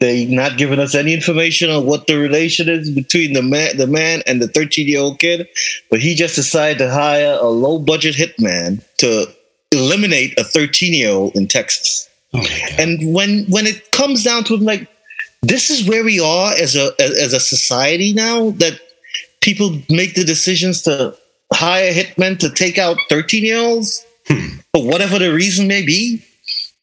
They 0.00 0.26
not 0.26 0.56
giving 0.58 0.78
us 0.78 0.94
any 0.94 1.12
information 1.12 1.70
on 1.70 1.84
what 1.84 2.06
the 2.06 2.16
relation 2.18 2.68
is 2.68 2.90
between 2.90 3.32
the 3.32 3.42
man, 3.42 3.76
the 3.76 3.86
man 3.88 4.22
and 4.26 4.40
the 4.40 4.48
13 4.48 4.86
year 4.88 5.00
old 5.00 5.18
kid, 5.18 5.46
but 5.90 6.00
he 6.00 6.14
just 6.14 6.36
decided 6.36 6.78
to 6.78 6.90
hire 6.90 7.36
a 7.40 7.48
low 7.48 7.78
budget 7.78 8.14
hitman 8.14 8.82
to 8.98 9.26
eliminate 9.72 10.38
a 10.38 10.44
13 10.44 10.94
year 10.94 11.10
old 11.10 11.34
in 11.36 11.46
Texas. 11.48 12.07
Oh. 12.34 12.44
And 12.78 13.14
when 13.14 13.44
when 13.48 13.66
it 13.66 13.90
comes 13.92 14.22
down 14.24 14.44
to 14.44 14.54
it, 14.54 14.60
like 14.60 14.88
this 15.42 15.70
is 15.70 15.88
where 15.88 16.04
we 16.04 16.20
are 16.20 16.52
as 16.52 16.76
a 16.76 16.92
as, 17.00 17.32
a 17.32 17.40
society 17.40 18.12
now 18.12 18.50
that 18.58 18.78
people 19.40 19.70
make 19.88 20.14
the 20.14 20.24
decisions 20.24 20.82
to 20.82 21.16
hire 21.52 21.92
hitmen 21.92 22.38
to 22.40 22.50
take 22.50 22.76
out 22.78 22.98
13 23.08 23.44
year 23.44 23.58
olds 23.58 24.04
Hmm. 24.28 24.58
for 24.74 24.84
whatever 24.84 25.18
the 25.18 25.32
reason 25.32 25.66
may 25.68 25.84
be. 25.86 26.22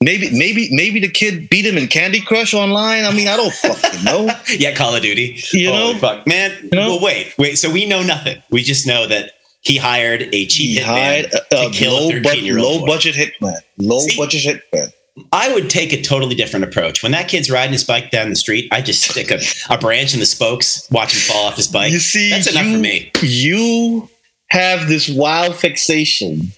Maybe 0.01 0.29
maybe 0.31 0.67
maybe 0.71 0.99
the 0.99 1.09
kid 1.09 1.47
beat 1.49 1.65
him 1.65 1.77
in 1.77 1.87
Candy 1.87 2.19
Crush 2.21 2.53
online. 2.55 3.05
I 3.05 3.13
mean, 3.13 3.27
I 3.27 3.37
don't 3.37 3.53
fucking 3.53 4.03
know. 4.03 4.29
yeah, 4.57 4.73
Call 4.75 4.95
of 4.95 5.01
Duty. 5.03 5.39
You 5.51 5.71
Holy 5.71 5.93
know? 5.93 5.99
fuck, 5.99 6.25
man. 6.27 6.51
know? 6.73 6.95
Well, 6.95 7.01
wait, 7.01 7.33
wait. 7.37 7.55
So 7.59 7.71
we 7.71 7.85
know 7.85 8.01
nothing. 8.03 8.41
We 8.49 8.63
just 8.63 8.85
know 8.87 9.07
that 9.07 9.31
he 9.61 9.77
hired 9.77 10.23
a 10.33 10.45
cheap 10.47 10.71
He 10.71 10.79
hitman 10.79 10.83
hired 10.85 11.25
a, 11.27 11.29
to 11.51 11.69
kill 11.71 11.93
low, 11.93 12.09
bu- 12.11 12.19
13-year-old 12.21 12.65
low 12.65 12.79
boy. 12.81 12.87
budget 12.87 13.15
hitman. 13.15 13.55
Low 13.77 13.99
See? 13.99 14.17
budget 14.17 14.61
hitman. 14.73 14.91
I 15.31 15.53
would 15.53 15.69
take 15.69 15.93
a 15.93 16.01
totally 16.01 16.35
different 16.35 16.65
approach. 16.65 17.01
When 17.01 17.11
that 17.13 17.27
kid's 17.29 17.49
riding 17.49 17.71
his 17.71 17.83
bike 17.83 18.11
down 18.11 18.29
the 18.29 18.35
street, 18.35 18.67
I 18.71 18.81
just 18.81 19.09
stick 19.09 19.31
a, 19.31 19.39
a 19.73 19.77
branch 19.77 20.13
in 20.13 20.19
the 20.19 20.25
spokes, 20.25 20.89
watch 20.91 21.13
him 21.13 21.33
fall 21.33 21.45
off 21.45 21.55
his 21.55 21.67
bike. 21.67 21.91
you 21.91 21.99
see, 21.99 22.31
That's 22.31 22.51
enough 22.51 22.65
you, 22.65 22.73
for 22.73 22.81
me. 22.81 23.11
You 23.21 24.09
have 24.49 24.87
this 24.89 25.09
wild 25.09 25.55
fixation 25.55 26.51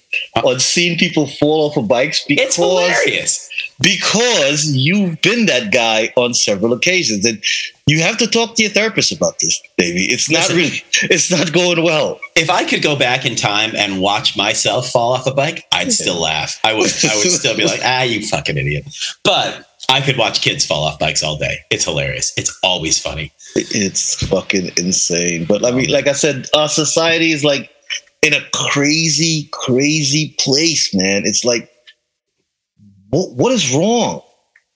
on 0.43 0.59
seeing 0.59 0.97
people 0.97 1.27
fall 1.27 1.69
off 1.69 1.77
of 1.77 1.87
bikes 1.87 2.23
because 2.25 2.47
It's 2.47 2.55
hilarious. 2.55 3.49
Because 3.79 4.71
you've 4.71 5.21
been 5.21 5.45
that 5.45 5.71
guy 5.71 6.11
on 6.15 6.33
several 6.33 6.73
occasions, 6.73 7.25
and 7.25 7.43
you 7.85 8.01
have 8.01 8.17
to 8.17 8.27
talk 8.27 8.55
to 8.55 8.63
your 8.63 8.71
therapist 8.71 9.11
about 9.11 9.39
this, 9.39 9.61
baby. 9.77 10.05
It's 10.05 10.29
not 10.29 10.49
Listen. 10.49 10.55
really, 10.57 10.83
it's 11.11 11.31
not 11.31 11.53
going 11.53 11.83
well. 11.83 12.19
If 12.35 12.49
I 12.49 12.63
could 12.63 12.81
go 12.81 12.95
back 12.95 13.25
in 13.25 13.35
time 13.35 13.75
and 13.75 14.01
watch 14.01 14.35
myself 14.35 14.89
fall 14.89 15.13
off 15.13 15.27
a 15.27 15.33
bike, 15.33 15.65
I'd 15.71 15.91
still 15.91 16.19
laugh. 16.21 16.59
I 16.63 16.73
would. 16.73 16.91
I 17.03 17.15
would 17.15 17.31
still 17.31 17.55
be 17.55 17.65
like, 17.65 17.81
ah, 17.83 18.03
you 18.03 18.25
fucking 18.25 18.57
idiot. 18.57 18.85
But 19.23 19.65
I 19.89 20.01
could 20.01 20.17
watch 20.17 20.41
kids 20.41 20.65
fall 20.65 20.83
off 20.83 20.99
bikes 20.99 21.23
all 21.23 21.37
day. 21.37 21.59
It's 21.69 21.85
hilarious. 21.85 22.33
It's 22.35 22.57
always 22.63 22.99
funny. 22.99 23.31
It's 23.55 24.25
fucking 24.27 24.71
insane. 24.77 25.45
But 25.45 25.63
I 25.63 25.71
mean, 25.71 25.89
like 25.89 26.07
I 26.07 26.13
said, 26.13 26.47
our 26.53 26.67
society 26.67 27.31
is 27.31 27.43
like 27.43 27.69
in 28.21 28.33
a 28.33 28.41
crazy, 28.53 29.49
crazy 29.53 30.35
place, 30.39 30.93
man. 30.93 31.25
It's 31.25 31.45
like, 31.45 31.71
what, 33.09 33.31
what 33.33 33.51
is 33.51 33.73
wrong? 33.73 34.21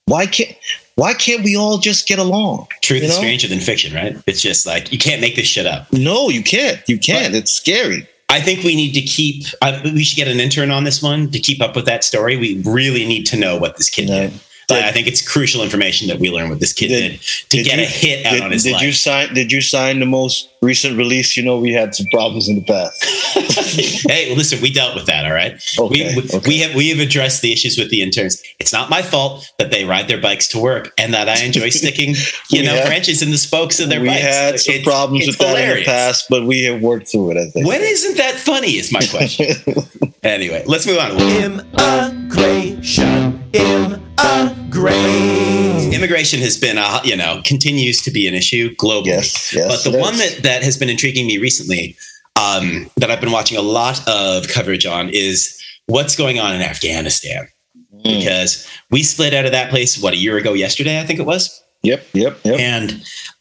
Why 0.05 0.25
can't 0.25 0.55
why 0.95 1.13
can't 1.13 1.43
we 1.43 1.55
all 1.55 1.77
just 1.77 2.07
get 2.07 2.19
along? 2.19 2.67
Truth 2.81 3.03
You 3.03 3.07
is 3.09 3.15
stranger 3.15 3.47
than 3.47 3.59
fiction, 3.59 3.93
right? 3.93 4.15
It's 4.27 4.41
just 4.41 4.65
like 4.65 4.91
you 4.91 4.97
can't 4.99 5.21
make 5.21 5.35
this 5.35 5.47
shit 5.47 5.65
up. 5.65 5.91
No, 5.93 6.29
you 6.29 6.43
can't. 6.43 6.79
You 6.87 6.99
can't. 6.99 7.33
it's 7.33 7.51
scary. 7.51 8.07
I 8.29 8.39
think 8.39 8.63
we 8.63 8.75
need 8.75 8.93
to 8.93 9.01
keep. 9.01 9.45
Uh, 9.61 9.79
we 9.83 10.03
should 10.03 10.15
get 10.17 10.27
an 10.27 10.39
intern 10.39 10.71
on 10.71 10.83
this 10.83 11.01
one 11.01 11.29
to 11.31 11.39
keep 11.39 11.61
up 11.61 11.75
with 11.75 11.85
that 11.85 12.03
story. 12.03 12.37
We 12.37 12.61
really 12.65 13.05
need 13.05 13.25
to 13.27 13.37
know 13.37 13.57
what 13.57 13.77
this 13.77 13.89
kid 13.89 14.07
No. 14.09 14.21
did. 14.29 14.33
I 14.71 14.89
I 14.89 14.91
think 14.91 15.07
it's 15.07 15.21
crucial 15.27 15.63
information 15.63 16.07
that 16.07 16.19
we 16.19 16.29
learn 16.29 16.49
what 16.49 16.59
this 16.59 16.73
kid 16.73 16.87
Did- 16.89 17.11
did, 17.11 17.21
to 17.21 17.57
did 17.57 17.65
get 17.65 17.77
you- 17.79 17.83
a 17.83 17.87
hit 17.87 18.25
out 18.25 18.33
Did, 18.33 18.41
on 18.43 18.51
his 18.51 18.63
did 18.63 18.73
life. 18.73 18.83
you 18.83 18.91
sign? 18.91 19.33
Did 19.33 19.51
you 19.51 19.61
sign 19.61 19.99
the 19.99 20.05
most 20.05 20.49
recent 20.61 20.97
release? 20.97 21.35
You 21.37 21.43
know, 21.43 21.57
we 21.57 21.71
had 21.73 21.95
some 21.95 22.05
problems 22.11 22.47
in 22.49 22.55
the 22.55 22.61
past. 22.63 23.03
hey, 24.09 24.27
well, 24.29 24.37
listen, 24.37 24.61
we 24.61 24.71
dealt 24.71 24.95
with 24.95 25.05
that. 25.05 25.25
All 25.25 25.33
right. 25.33 25.53
Okay, 25.79 26.15
we, 26.15 26.21
we, 26.21 26.29
okay. 26.33 26.47
we 26.47 26.59
have 26.59 26.75
we 26.75 26.89
have 26.89 26.99
addressed 26.99 27.41
the 27.41 27.51
issues 27.53 27.77
with 27.77 27.89
the 27.89 28.01
interns. 28.01 28.41
It's 28.59 28.73
not 28.73 28.89
my 28.89 29.01
fault 29.01 29.49
that 29.57 29.71
they 29.71 29.85
ride 29.85 30.07
their 30.07 30.19
bikes 30.21 30.47
to 30.49 30.59
work 30.59 30.91
and 30.97 31.13
that 31.13 31.29
I 31.29 31.41
enjoy 31.43 31.69
sticking, 31.81 32.15
you 32.49 32.63
know, 32.63 32.75
had- 32.75 32.85
branches 32.85 33.21
in 33.21 33.31
the 33.31 33.37
spokes 33.37 33.79
of 33.79 33.89
their 33.89 34.01
we 34.01 34.07
bikes. 34.07 34.21
had 34.21 34.59
some 34.59 34.75
It's- 34.75 34.85
problems 34.85 35.27
it's 35.27 35.37
with 35.37 35.47
that 35.47 35.69
in 35.69 35.77
the 35.79 35.85
past, 35.85 36.25
but 36.29 36.45
we 36.45 36.63
have 36.63 36.81
worked 36.81 37.07
through 37.09 37.31
it. 37.31 37.37
I 37.37 37.49
think. 37.49 37.67
When 37.67 37.81
isn't 37.81 38.17
that 38.17 38.35
funny? 38.35 38.77
Is 38.77 38.91
my 38.91 39.01
question. 39.05 39.47
anyway, 40.23 40.63
let's 40.67 40.85
move 40.85 40.97
on. 40.99 41.11
Immigration. 41.11 43.43
Immigration. 43.53 43.90
Immigration 46.21 46.41
has 46.41 46.57
been, 46.57 46.77
a, 46.77 47.01
you 47.03 47.15
know, 47.15 47.41
continues 47.43 47.99
to 48.03 48.11
be 48.11 48.27
an 48.27 48.35
issue 48.35 48.75
globally. 48.75 49.07
Yes, 49.07 49.53
yes, 49.53 49.83
but 49.83 49.91
the 49.91 49.97
one 49.97 50.13
is. 50.13 50.35
that 50.35 50.43
that 50.43 50.63
has 50.63 50.77
been 50.77 50.87
intriguing 50.87 51.25
me 51.25 51.39
recently, 51.39 51.97
um, 52.39 52.91
that 52.97 53.09
I've 53.09 53.19
been 53.19 53.31
watching 53.31 53.57
a 53.57 53.61
lot 53.61 54.07
of 54.07 54.47
coverage 54.47 54.85
on, 54.85 55.09
is 55.09 55.59
what's 55.87 56.15
going 56.15 56.39
on 56.39 56.53
in 56.53 56.61
Afghanistan. 56.61 57.47
Mm. 57.95 58.03
Because 58.03 58.67
we 58.91 59.01
split 59.01 59.33
out 59.33 59.45
of 59.45 59.51
that 59.51 59.71
place 59.71 59.97
what 59.97 60.13
a 60.13 60.17
year 60.17 60.37
ago 60.37 60.53
yesterday, 60.53 60.99
I 60.99 61.05
think 61.05 61.19
it 61.19 61.25
was. 61.25 61.61
Yep, 61.83 62.05
yep, 62.13 62.39
yep. 62.43 62.59
And 62.59 62.91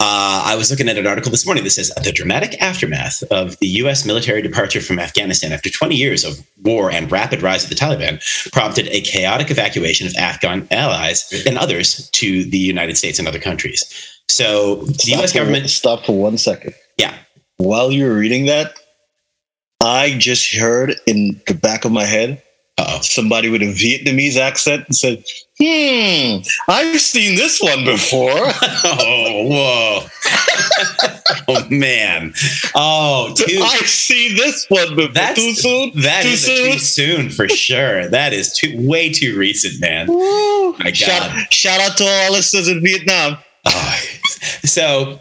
uh, 0.01 0.45
I 0.47 0.55
was 0.57 0.71
looking 0.71 0.89
at 0.89 0.97
an 0.97 1.07
article 1.07 1.31
this 1.31 1.45
morning 1.45 1.63
that 1.65 1.71
says 1.71 1.93
the 2.03 2.11
dramatic 2.11 2.61
aftermath 2.63 3.23
of 3.31 3.59
the 3.59 3.67
U.S. 3.69 4.07
military 4.07 4.41
departure 4.41 4.81
from 4.81 4.99
Afghanistan 4.99 5.53
after 5.53 5.69
20 5.69 5.95
years 5.95 6.25
of 6.25 6.41
war 6.63 6.91
and 6.91 7.13
rapid 7.13 7.43
rise 7.43 7.65
of 7.65 7.69
the 7.69 7.75
Taliban 7.77 8.19
prompted 8.51 8.87
a 8.89 9.03
chaotic 9.03 9.51
evacuation 9.51 10.07
of 10.07 10.15
Afghan 10.17 10.67
allies 10.71 11.31
and 11.47 11.59
others 11.59 12.09
to 12.13 12.45
the 12.45 12.57
United 12.59 12.97
States 12.97 13.19
and 13.19 13.29
other 13.29 13.39
countries. 13.39 13.85
So 14.31 14.77
the 14.87 14.95
Stop 14.95 15.19
U.S. 15.19 15.33
for- 15.33 15.39
government, 15.41 15.69
Stop 15.69 16.07
for 16.07 16.17
one 16.19 16.39
second. 16.39 16.73
yeah, 16.97 17.15
While 17.59 17.93
you 17.93 18.05
were 18.07 18.15
reading 18.15 18.47
that, 18.47 18.73
I 19.83 20.17
just 20.17 20.55
heard 20.55 20.95
in 21.07 21.41
the 21.47 21.55
back 21.55 21.85
of 21.85 21.93
my 21.93 22.05
head 22.05 22.43
uh-oh. 22.81 23.01
somebody 23.03 23.49
with 23.49 23.63
a 23.63 23.73
Vietnamese 23.73 24.37
accent 24.37 24.85
and 24.87 24.97
said, 24.97 25.25
"Hmm, 25.61 26.43
I've 26.69 27.01
seen 27.01 27.37
this 27.37 27.61
one 27.61 27.85
before." 27.85 28.31
oh, 28.33 29.47
whoa, 29.49 30.07
oh 31.49 31.67
man, 31.71 32.33
oh, 32.75 33.35
too. 33.37 33.61
I've 33.63 33.89
seen 33.89 34.37
this 34.37 34.67
one 34.69 34.97
before. 34.97 35.13
That's 35.13 35.37
too 35.37 35.55
soon. 35.55 36.01
That 36.01 36.23
too 36.23 36.29
is 36.29 36.45
soon. 36.45 36.73
too 36.73 36.79
soon 36.79 37.31
for 37.31 37.49
sure. 37.49 38.09
That 38.09 38.33
is 38.33 38.53
too 38.53 38.75
way 38.89 39.11
too 39.11 39.37
recent, 39.37 39.81
man. 39.81 40.07
Woo. 40.09 40.77
My 40.79 40.93
Shout, 40.93 41.31
God. 41.31 41.53
shout 41.53 41.81
out 41.81 41.97
to 41.99 42.05
all 42.05 42.33
listeners 42.33 42.69
in 42.69 42.83
Vietnam. 42.83 43.39
Oh, 43.67 44.01
so 44.65 45.21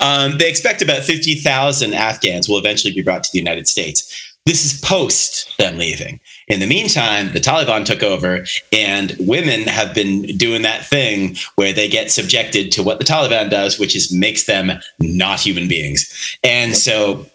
um, 0.00 0.38
they 0.38 0.48
expect 0.48 0.82
about 0.82 1.02
50,000 1.02 1.94
Afghans 1.94 2.48
will 2.48 2.58
eventually 2.58 2.92
be 2.92 3.02
brought 3.02 3.24
to 3.24 3.32
the 3.32 3.38
United 3.38 3.68
States. 3.68 4.33
This 4.46 4.64
is 4.66 4.78
post 4.80 5.56
them 5.56 5.78
leaving. 5.78 6.20
In 6.48 6.60
the 6.60 6.66
meantime, 6.66 7.32
the 7.32 7.40
Taliban 7.40 7.86
took 7.86 8.02
over, 8.02 8.44
and 8.72 9.16
women 9.18 9.62
have 9.62 9.94
been 9.94 10.36
doing 10.36 10.60
that 10.62 10.84
thing 10.84 11.36
where 11.54 11.72
they 11.72 11.88
get 11.88 12.10
subjected 12.10 12.70
to 12.72 12.82
what 12.82 12.98
the 12.98 13.06
Taliban 13.06 13.48
does, 13.48 13.78
which 13.78 13.96
is 13.96 14.12
makes 14.12 14.44
them 14.44 14.72
not 15.00 15.40
human 15.40 15.66
beings. 15.66 16.36
And 16.44 16.76
so 16.76 17.26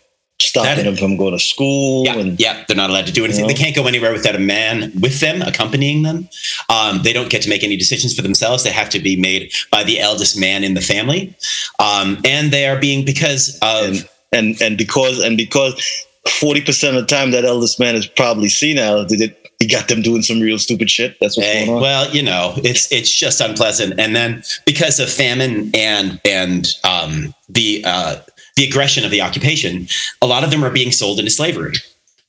Stopping 0.41 0.85
them 0.85 0.95
from 0.95 1.17
going 1.17 1.33
to 1.33 1.39
school 1.39 2.05
yeah, 2.05 2.15
and 2.15 2.39
yeah, 2.39 2.63
they're 2.65 2.77
not 2.77 2.89
allowed 2.89 3.07
to 3.07 3.11
do 3.11 3.25
anything. 3.25 3.41
You 3.41 3.47
know? 3.47 3.53
They 3.53 3.61
can't 3.61 3.75
go 3.75 3.87
anywhere 3.87 4.13
without 4.13 4.35
a 4.35 4.39
man 4.39 4.93
with 5.01 5.19
them, 5.19 5.41
accompanying 5.41 6.03
them. 6.03 6.29
Um, 6.69 7.01
they 7.03 7.11
don't 7.11 7.29
get 7.29 7.41
to 7.41 7.49
make 7.49 7.61
any 7.61 7.75
decisions 7.75 8.15
for 8.15 8.21
themselves. 8.21 8.63
They 8.63 8.71
have 8.71 8.89
to 8.91 8.99
be 8.99 9.17
made 9.17 9.51
by 9.69 9.83
the 9.83 9.99
eldest 9.99 10.39
man 10.39 10.63
in 10.63 10.75
the 10.75 10.81
family, 10.81 11.35
um, 11.79 12.19
and 12.23 12.51
they 12.51 12.67
are 12.67 12.79
being 12.79 13.03
because 13.03 13.59
of 13.61 13.95
and 13.97 14.09
and 14.31 14.61
and 14.61 14.77
because 14.77 15.19
and 15.19 15.35
because 15.35 16.05
forty 16.27 16.61
percent 16.61 16.95
of 16.97 17.03
the 17.03 17.07
time 17.15 17.31
that 17.31 17.45
eldest 17.45 17.79
man 17.79 17.95
is 17.95 18.05
probably 18.07 18.49
senile, 18.49 19.05
did 19.05 19.21
it? 19.21 19.35
He 19.59 19.67
got 19.67 19.89
them 19.89 20.01
doing 20.01 20.21
some 20.21 20.39
real 20.39 20.57
stupid 20.57 20.89
shit. 20.89 21.17
That's 21.19 21.35
what's 21.35 21.47
Hey, 21.49 21.65
going 21.65 21.77
on. 21.77 21.81
well, 21.81 22.09
you 22.15 22.23
know, 22.23 22.53
it's 22.57 22.89
it's 22.91 23.09
just 23.13 23.41
unpleasant. 23.41 23.99
And 23.99 24.15
then 24.15 24.41
because 24.65 24.99
of 24.99 25.09
famine 25.11 25.69
and 25.73 26.19
and 26.25 26.67
um, 26.85 27.33
the 27.49 27.83
uh, 27.85 28.21
the 28.55 28.63
aggression 28.65 29.03
of 29.03 29.11
the 29.11 29.21
occupation, 29.21 29.87
a 30.21 30.27
lot 30.27 30.43
of 30.45 30.51
them 30.51 30.63
are 30.63 30.69
being 30.71 30.91
sold 30.93 31.19
into 31.19 31.31
slavery 31.31 31.73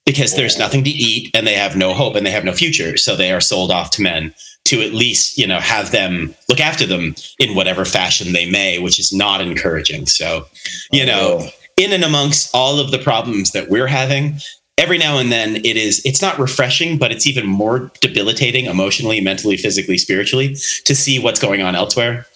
because 0.06 0.34
there's 0.34 0.58
nothing 0.58 0.82
to 0.82 0.90
eat 0.90 1.30
and 1.36 1.46
they 1.46 1.54
have 1.54 1.76
no 1.76 1.94
hope 1.94 2.16
and 2.16 2.26
they 2.26 2.30
have 2.32 2.44
no 2.44 2.52
future. 2.52 2.96
So 2.96 3.14
they 3.14 3.30
are 3.32 3.40
sold 3.40 3.70
off 3.70 3.90
to 3.92 4.02
men 4.02 4.34
to 4.64 4.80
at 4.82 4.92
least 4.92 5.38
you 5.38 5.46
know 5.46 5.60
have 5.60 5.92
them 5.92 6.34
look 6.48 6.58
after 6.60 6.84
them 6.84 7.14
in 7.38 7.54
whatever 7.54 7.84
fashion 7.84 8.32
they 8.32 8.50
may, 8.50 8.80
which 8.80 8.98
is 8.98 9.12
not 9.12 9.40
encouraging. 9.40 10.06
So 10.06 10.46
you 10.90 11.06
know 11.06 11.38
Oh. 11.42 11.48
In 11.80 11.92
and 11.92 12.04
amongst 12.04 12.54
all 12.54 12.78
of 12.78 12.90
the 12.90 12.98
problems 12.98 13.52
that 13.52 13.68
we're 13.70 13.86
having 13.86 14.38
every 14.76 14.98
now 14.98 15.18
and 15.18 15.30
then 15.30 15.56
it 15.56 15.76
is 15.76 16.04
it's 16.04 16.22
not 16.22 16.38
refreshing 16.38 16.98
but 16.98 17.10
it's 17.12 17.26
even 17.26 17.46
more 17.46 17.90
debilitating 18.00 18.66
emotionally 18.66 19.20
mentally 19.20 19.56
physically 19.56 19.98
spiritually 19.98 20.54
to 20.84 20.94
see 20.94 21.18
what's 21.18 21.40
going 21.40 21.62
on 21.62 21.74
elsewhere. 21.74 22.26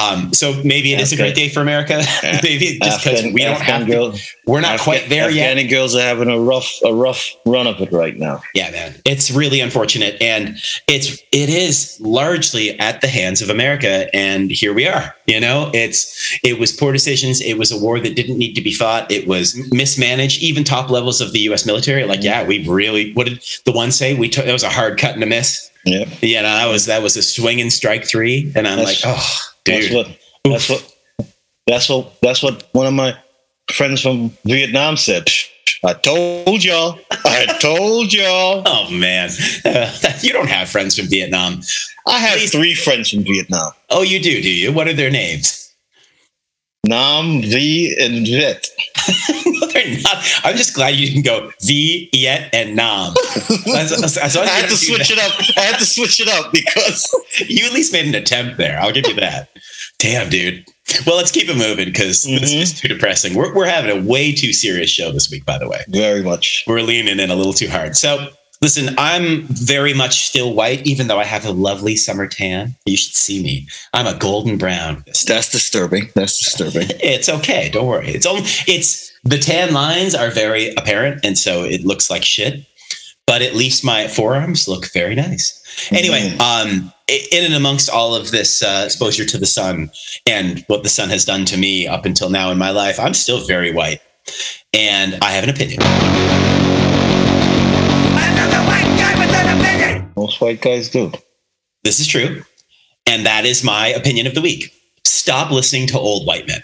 Um, 0.00 0.32
so 0.32 0.60
maybe 0.64 0.94
it 0.94 1.00
is 1.00 1.12
a 1.12 1.16
great 1.16 1.34
day 1.34 1.48
for 1.48 1.60
america. 1.60 2.02
Maybe 2.42 2.78
just 2.82 3.04
because 3.04 3.22
we 3.24 3.42
don't 3.44 3.60
Afghan 3.60 3.66
have 3.80 3.86
to, 3.86 3.92
girl- 3.92 4.14
we're 4.46 4.60
not 4.60 4.72
Afghan- 4.72 4.84
quite 4.84 5.08
there 5.08 5.30
yet. 5.30 5.56
Afghani 5.56 5.68
girls 5.68 5.94
are 5.94 6.00
having 6.00 6.28
a 6.30 6.40
rough 6.40 6.70
a 6.84 6.92
rough 6.94 7.28
run 7.44 7.66
of 7.66 7.80
it 7.80 7.92
right 7.92 8.16
now. 8.16 8.40
yeah 8.54 8.70
man. 8.70 8.94
It's 9.04 9.30
really 9.30 9.60
unfortunate 9.60 10.20
and 10.22 10.56
it's 10.88 11.18
it 11.32 11.48
is 11.50 11.98
largely 12.00 12.78
at 12.80 13.02
the 13.02 13.08
hands 13.08 13.42
of 13.42 13.50
america 13.50 14.08
and 14.14 14.50
here 14.50 14.72
we 14.72 14.88
are 14.88 15.14
you 15.26 15.38
know? 15.40 15.70
It's 15.72 16.38
it 16.42 16.58
was 16.58 16.72
poor 16.72 16.92
decisions. 16.92 17.40
It 17.40 17.58
was 17.58 17.70
a 17.70 17.78
war 17.78 18.00
that 18.00 18.16
didn't 18.16 18.38
need 18.38 18.54
to 18.54 18.60
be 18.62 18.72
fought. 18.72 19.10
It 19.10 19.26
was 19.28 19.54
mismanaged 19.72 20.42
even 20.42 20.64
top 20.64 20.90
levels 20.90 21.20
of 21.20 21.32
the 21.32 21.40
us 21.40 21.64
military. 21.66 22.04
Like 22.04 22.22
yeah 22.22 22.46
we 22.46 22.66
really 22.66 23.12
what 23.12 23.26
did 23.28 23.42
the 23.64 23.72
one 23.72 23.92
say? 23.92 24.14
We 24.14 24.28
took 24.28 24.46
that 24.46 24.52
was 24.52 24.62
a 24.64 24.68
hard 24.70 24.98
cut 24.98 25.14
and 25.14 25.22
a 25.22 25.26
miss 25.26 25.70
Yeah, 25.84 26.04
yeah 26.20 26.42
no, 26.42 26.48
that 26.48 26.66
was 26.66 26.86
that 26.86 27.02
was 27.02 27.16
a 27.16 27.22
swing 27.22 27.60
and 27.60 27.72
strike 27.72 28.04
three 28.06 28.52
and 28.54 28.68
i'm 28.68 28.78
That's- 28.78 29.04
like 29.04 29.14
oh 29.16 29.36
that's 29.66 29.88
dude 29.88 29.94
what 29.96 30.18
that's 30.44 30.68
what 30.68 30.94
that's 31.66 31.88
what 31.88 32.20
that's 32.22 32.42
what 32.42 32.68
one 32.72 32.86
of 32.86 32.92
my 32.94 33.16
friends 33.72 34.02
from 34.02 34.36
Vietnam 34.44 34.96
said. 34.96 35.28
I 35.84 35.94
told 35.94 36.62
y'all. 36.62 36.98
I 37.24 37.46
told 37.60 38.12
y'all. 38.12 38.62
oh 38.66 38.90
man 38.90 39.30
you 40.20 40.32
don't 40.32 40.48
have 40.48 40.68
friends 40.68 40.96
from 40.96 41.06
vietnam 41.06 41.60
I 42.06 42.18
have 42.18 42.38
Please. 42.38 42.52
three 42.52 42.74
friends 42.74 43.10
from 43.10 43.22
Vietnam. 43.24 43.72
oh 43.90 44.02
you 44.02 44.20
do 44.20 44.42
do 44.42 44.52
you 44.52 44.72
what 44.72 44.86
are 44.88 44.92
their 44.92 45.10
names 45.10 45.58
Nam, 46.84 47.42
V, 47.42 47.96
and 48.00 48.26
Viet. 48.26 48.68
No, 49.44 49.66
they're 49.68 50.00
not. 50.02 50.24
I'm 50.44 50.56
just 50.56 50.74
glad 50.74 50.90
you 50.94 51.06
didn't 51.06 51.24
go 51.24 51.50
V, 51.62 52.08
Yet, 52.12 52.50
and 52.52 52.74
Nam. 52.76 53.14
I 53.16 53.78
had 53.78 54.68
to 54.68 54.76
switch 54.76 55.10
it 55.10 55.18
up. 55.18 55.32
I 55.56 55.60
had 55.60 55.78
to 55.78 55.84
switch 55.86 56.20
it 56.20 56.28
up 56.28 56.52
because 56.52 57.08
You 57.48 57.66
at 57.66 57.72
least 57.72 57.92
made 57.92 58.06
an 58.06 58.14
attempt 58.14 58.56
there. 58.58 58.78
I'll 58.80 58.92
give 58.92 59.06
you 59.06 59.14
that. 59.14 59.48
Damn, 59.98 60.28
dude. 60.30 60.64
Well, 61.06 61.16
let's 61.16 61.30
keep 61.30 61.48
it 61.48 61.56
moving 61.56 61.86
because 61.86 62.22
this 62.24 62.52
Mhm. 62.52 62.60
is 62.62 62.80
too 62.80 62.88
depressing. 62.88 63.34
We're, 63.34 63.54
we're 63.54 63.66
having 63.66 63.90
a 63.96 64.00
way 64.04 64.32
too 64.32 64.52
serious 64.52 64.90
show 64.90 65.12
this 65.12 65.30
week, 65.30 65.44
by 65.44 65.58
the 65.58 65.68
way. 65.68 65.82
very 65.88 66.22
much. 66.22 66.64
We're 66.66 66.80
leaning 66.82 67.18
in 67.20 67.30
a 67.30 67.36
little 67.36 67.52
too 67.52 67.68
hard. 67.68 67.96
So, 67.96 68.28
listen, 68.62 68.94
I'm 68.96 69.42
very 69.48 69.92
much 69.92 70.24
still 70.26 70.54
white, 70.54 70.86
even 70.86 71.08
though 71.08 71.18
I 71.18 71.24
have 71.24 71.44
a 71.44 71.50
lovely 71.52 71.96
summer 71.96 72.26
tan. 72.26 72.74
You 72.86 72.96
should 72.96 73.14
see 73.14 73.42
me. 73.42 73.66
I'm 73.92 74.06
a 74.06 74.18
golden 74.18 74.56
brown. 74.56 75.04
That's 75.26 75.50
disturbing. 75.50 76.10
That's 76.14 76.38
disturbing. 76.42 76.88
It's 77.02 77.28
okay. 77.28 77.68
Don't 77.70 77.86
worry. 77.86 78.08
It's 78.08 78.26
only 78.26 78.42
it's 78.66 79.12
the 79.24 79.38
tan 79.38 79.72
lines 79.74 80.14
are 80.14 80.30
very 80.30 80.74
apparent, 80.76 81.20
and 81.24 81.36
so 81.36 81.64
it 81.64 81.84
looks 81.84 82.08
like 82.10 82.24
shit. 82.24 82.64
But 83.26 83.42
at 83.42 83.54
least 83.54 83.84
my 83.84 84.08
forearms 84.08 84.66
look 84.68 84.92
very 84.92 85.14
nice. 85.14 85.58
Anyway, 85.90 86.20
Mhm. 86.30 86.40
um, 86.40 86.92
in 87.08 87.44
and 87.44 87.54
amongst 87.54 87.88
all 87.88 88.14
of 88.14 88.30
this 88.30 88.62
uh, 88.62 88.82
exposure 88.86 89.24
to 89.24 89.38
the 89.38 89.46
sun 89.46 89.90
and 90.26 90.64
what 90.68 90.82
the 90.82 90.88
sun 90.88 91.08
has 91.10 91.24
done 91.24 91.44
to 91.46 91.56
me 91.56 91.86
up 91.86 92.04
until 92.04 92.30
now 92.30 92.50
in 92.50 92.58
my 92.58 92.70
life, 92.70 92.98
I'm 92.98 93.14
still 93.14 93.40
very 93.46 93.72
white, 93.72 94.00
and 94.74 95.18
I 95.22 95.30
have 95.32 95.44
an 95.44 95.50
opinion. 95.50 96.81
Most 100.16 100.40
white 100.40 100.60
guys 100.60 100.88
do. 100.88 101.12
This 101.84 102.00
is 102.00 102.06
true, 102.06 102.42
and 103.06 103.26
that 103.26 103.44
is 103.44 103.64
my 103.64 103.88
opinion 103.88 104.26
of 104.26 104.34
the 104.34 104.40
week. 104.40 104.72
Stop 105.04 105.50
listening 105.50 105.86
to 105.88 105.98
old 105.98 106.26
white 106.26 106.46
men. 106.46 106.62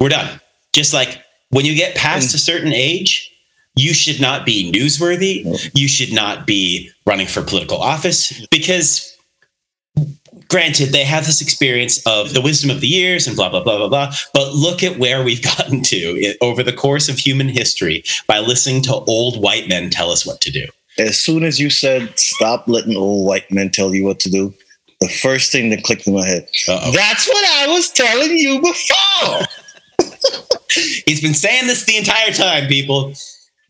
We're 0.00 0.10
done. 0.10 0.40
Just 0.72 0.94
like 0.94 1.22
when 1.50 1.64
you 1.64 1.74
get 1.74 1.96
past 1.96 2.34
a 2.34 2.38
certain 2.38 2.72
age, 2.72 3.30
you 3.76 3.92
should 3.92 4.20
not 4.20 4.46
be 4.46 4.70
newsworthy. 4.72 5.70
You 5.74 5.88
should 5.88 6.12
not 6.12 6.46
be 6.46 6.90
running 7.06 7.26
for 7.26 7.42
political 7.42 7.78
office 7.78 8.46
because 8.50 9.16
granted, 10.50 10.90
they 10.90 11.04
have 11.04 11.26
this 11.26 11.40
experience 11.40 12.04
of 12.06 12.34
the 12.34 12.40
wisdom 12.40 12.70
of 12.70 12.80
the 12.80 12.88
years 12.88 13.26
and 13.26 13.36
blah, 13.36 13.48
blah, 13.48 13.62
blah, 13.62 13.78
blah, 13.78 13.88
blah. 13.88 14.12
But 14.34 14.52
look 14.52 14.82
at 14.82 14.98
where 14.98 15.22
we've 15.22 15.42
gotten 15.56 15.82
to 15.84 16.34
over 16.40 16.62
the 16.62 16.72
course 16.72 17.08
of 17.08 17.18
human 17.18 17.48
history 17.48 18.04
by 18.26 18.40
listening 18.40 18.82
to 18.82 18.94
old 18.94 19.40
white 19.40 19.68
men 19.68 19.90
tell 19.90 20.10
us 20.10 20.26
what 20.26 20.40
to 20.42 20.50
do. 20.50 20.66
As 21.00 21.18
soon 21.18 21.44
as 21.44 21.58
you 21.58 21.70
said 21.70 22.18
stop 22.18 22.68
letting 22.68 22.96
old 22.96 23.26
white 23.26 23.50
men 23.50 23.70
tell 23.70 23.94
you 23.94 24.04
what 24.04 24.20
to 24.20 24.30
do, 24.30 24.54
the 25.00 25.08
first 25.08 25.50
thing 25.50 25.70
that 25.70 25.82
clicked 25.82 26.06
in 26.06 26.14
my 26.14 26.26
head. 26.26 26.48
Uh-oh. 26.68 26.92
That's 26.92 27.26
what 27.26 27.44
I 27.58 27.68
was 27.68 27.90
telling 27.90 28.36
you 28.36 28.60
before. 28.60 29.40
He's 31.06 31.20
been 31.20 31.34
saying 31.34 31.66
this 31.66 31.84
the 31.84 31.96
entire 31.96 32.32
time, 32.32 32.68
people. 32.68 33.14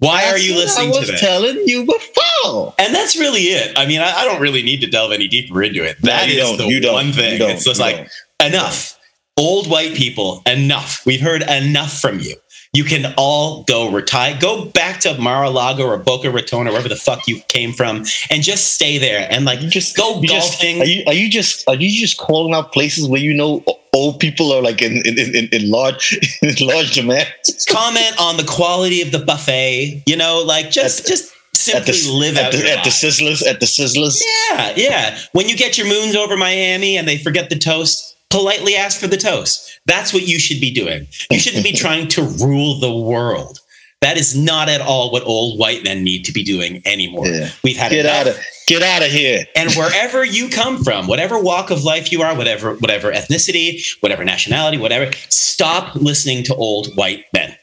Why 0.01 0.25
are 0.31 0.39
you 0.39 0.55
listening 0.55 0.91
what 0.91 1.01
listening 1.01 1.03
I 1.03 1.07
to 1.07 1.13
was 1.13 1.21
telling 1.21 1.69
you 1.69 1.85
before. 1.85 2.75
and 2.79 2.95
that's 2.95 3.19
really 3.19 3.43
it. 3.43 3.77
I 3.77 3.87
mean, 3.87 4.01
I, 4.01 4.11
I 4.11 4.25
don't 4.25 4.41
really 4.41 4.63
need 4.63 4.81
to 4.81 4.87
delve 4.87 5.13
any 5.13 5.29
deeper 5.29 5.63
into 5.63 5.85
it. 5.85 6.01
That 6.03 6.29
you 6.29 6.41
is 6.41 6.59
the 6.59 6.67
You 6.67 6.93
one 6.93 7.13
thing. 7.13 7.41
It's 7.43 7.65
just 7.65 7.81
like 7.81 8.09
enough. 8.45 8.99
Old 9.37 9.71
white 9.71 9.95
people, 9.95 10.43
enough. 10.47 11.05
We've 11.07 11.21
heard 11.21 11.43
enough 11.43 12.01
from 12.01 12.19
you. 12.19 12.35
You 12.73 12.85
can 12.85 13.13
all 13.17 13.65
go 13.65 13.91
retire, 13.91 14.39
go 14.41 14.65
back 14.65 15.01
to 15.01 15.19
Mar-a-Lago 15.19 15.85
or 15.85 15.99
Boca 15.99 16.31
Raton 16.31 16.69
or 16.69 16.71
wherever 16.71 16.89
the 16.89 16.95
fuck 16.95 17.27
you 17.27 17.41
came 17.49 17.73
from, 17.73 18.05
and 18.31 18.45
just 18.45 18.75
stay 18.75 18.97
there 18.97 19.27
and 19.29 19.45
like 19.45 19.59
just 19.59 19.97
go 19.97 20.21
you 20.21 20.29
just- 20.29 20.63
are 20.63 20.85
you 20.85 21.03
are 21.09 21.13
you 21.13 21.29
just 21.29 21.69
are 21.69 21.75
you 21.75 21.91
just 22.01 22.17
calling 22.19 22.55
out 22.55 22.73
places 22.73 23.09
where 23.09 23.21
you 23.21 23.35
know 23.35 23.65
old 23.93 24.21
people 24.21 24.53
are 24.53 24.63
like 24.63 24.81
in 24.83 24.99
in, 25.05 25.19
in, 25.19 25.49
in 25.51 25.69
large 25.69 26.17
in 26.43 26.55
large 26.65 26.93
demand? 26.93 27.29
comment 27.69 28.15
on 28.21 28.37
the 28.37 28.45
quality 28.45 29.03
of 29.03 29.11
the 29.11 29.19
buffet. 29.19 30.05
You 30.07 30.17
know, 30.17 30.41
like 30.47 30.71
just 30.71 31.01
At 31.01 31.07
just 31.07 31.33
At 31.75 31.87
simply 31.87 31.93
the, 31.95 32.13
live 32.13 32.37
at 32.39 32.53
the, 32.53 32.71
at 32.71 32.85
the 32.85 32.91
sizzlers 32.91 33.45
at 33.45 33.59
the 33.59 33.67
sizzlers. 33.67 34.23
Yeah, 34.51 34.73
yeah. 34.77 35.19
When 35.33 35.49
you 35.49 35.57
get 35.57 35.77
your 35.77 35.89
Moons 35.89 36.15
Over 36.15 36.37
My 36.37 36.51
Hammy 36.51 36.97
and 36.97 37.09
they 37.09 37.19
forget 37.19 37.51
the 37.51 37.59
toast, 37.59 38.10
politely 38.31 38.75
ask 38.77 38.99
for 39.01 39.07
the 39.07 39.17
toast. 39.17 39.81
That's 39.87 40.13
what 40.13 40.27
you 40.27 40.39
should 40.39 40.61
be 40.61 40.71
doing. 40.73 41.07
You 41.31 41.39
shouldn't 41.39 41.65
be 41.65 41.73
trying 41.85 42.09
to 42.09 42.23
rule 42.23 42.79
the 42.81 42.93
world. 42.95 43.59
That 44.03 44.17
is 44.17 44.35
not 44.35 44.71
at 44.71 44.81
all 44.81 45.11
what 45.13 45.25
old 45.25 45.59
white 45.59 45.85
men 45.85 46.03
need 46.03 46.25
to 46.25 46.33
be 46.33 46.43
doing 46.43 46.81
anymore. 46.87 47.27
Yeah. 47.27 47.51
We've 47.63 47.77
had 47.77 47.91
Get 47.91 48.07
enough. 48.07 48.17
out 48.17 48.27
of 48.29 48.41
get 48.67 48.83
out 48.83 49.03
of 49.03 49.11
here. 49.11 49.45
and 49.55 49.71
wherever 49.75 50.25
you 50.25 50.49
come 50.49 50.83
from, 50.83 51.07
whatever 51.07 51.39
walk 51.39 51.71
of 51.71 51.85
life 51.85 52.11
you 52.11 52.23
are, 52.23 52.35
whatever 52.35 52.75
whatever 52.77 53.13
ethnicity, 53.13 53.85
whatever 54.01 54.25
nationality, 54.25 54.79
whatever, 54.79 55.13
stop 55.29 55.95
listening 55.97 56.43
to 56.45 56.55
old 56.55 56.95
white 56.97 57.27
men. 57.35 57.55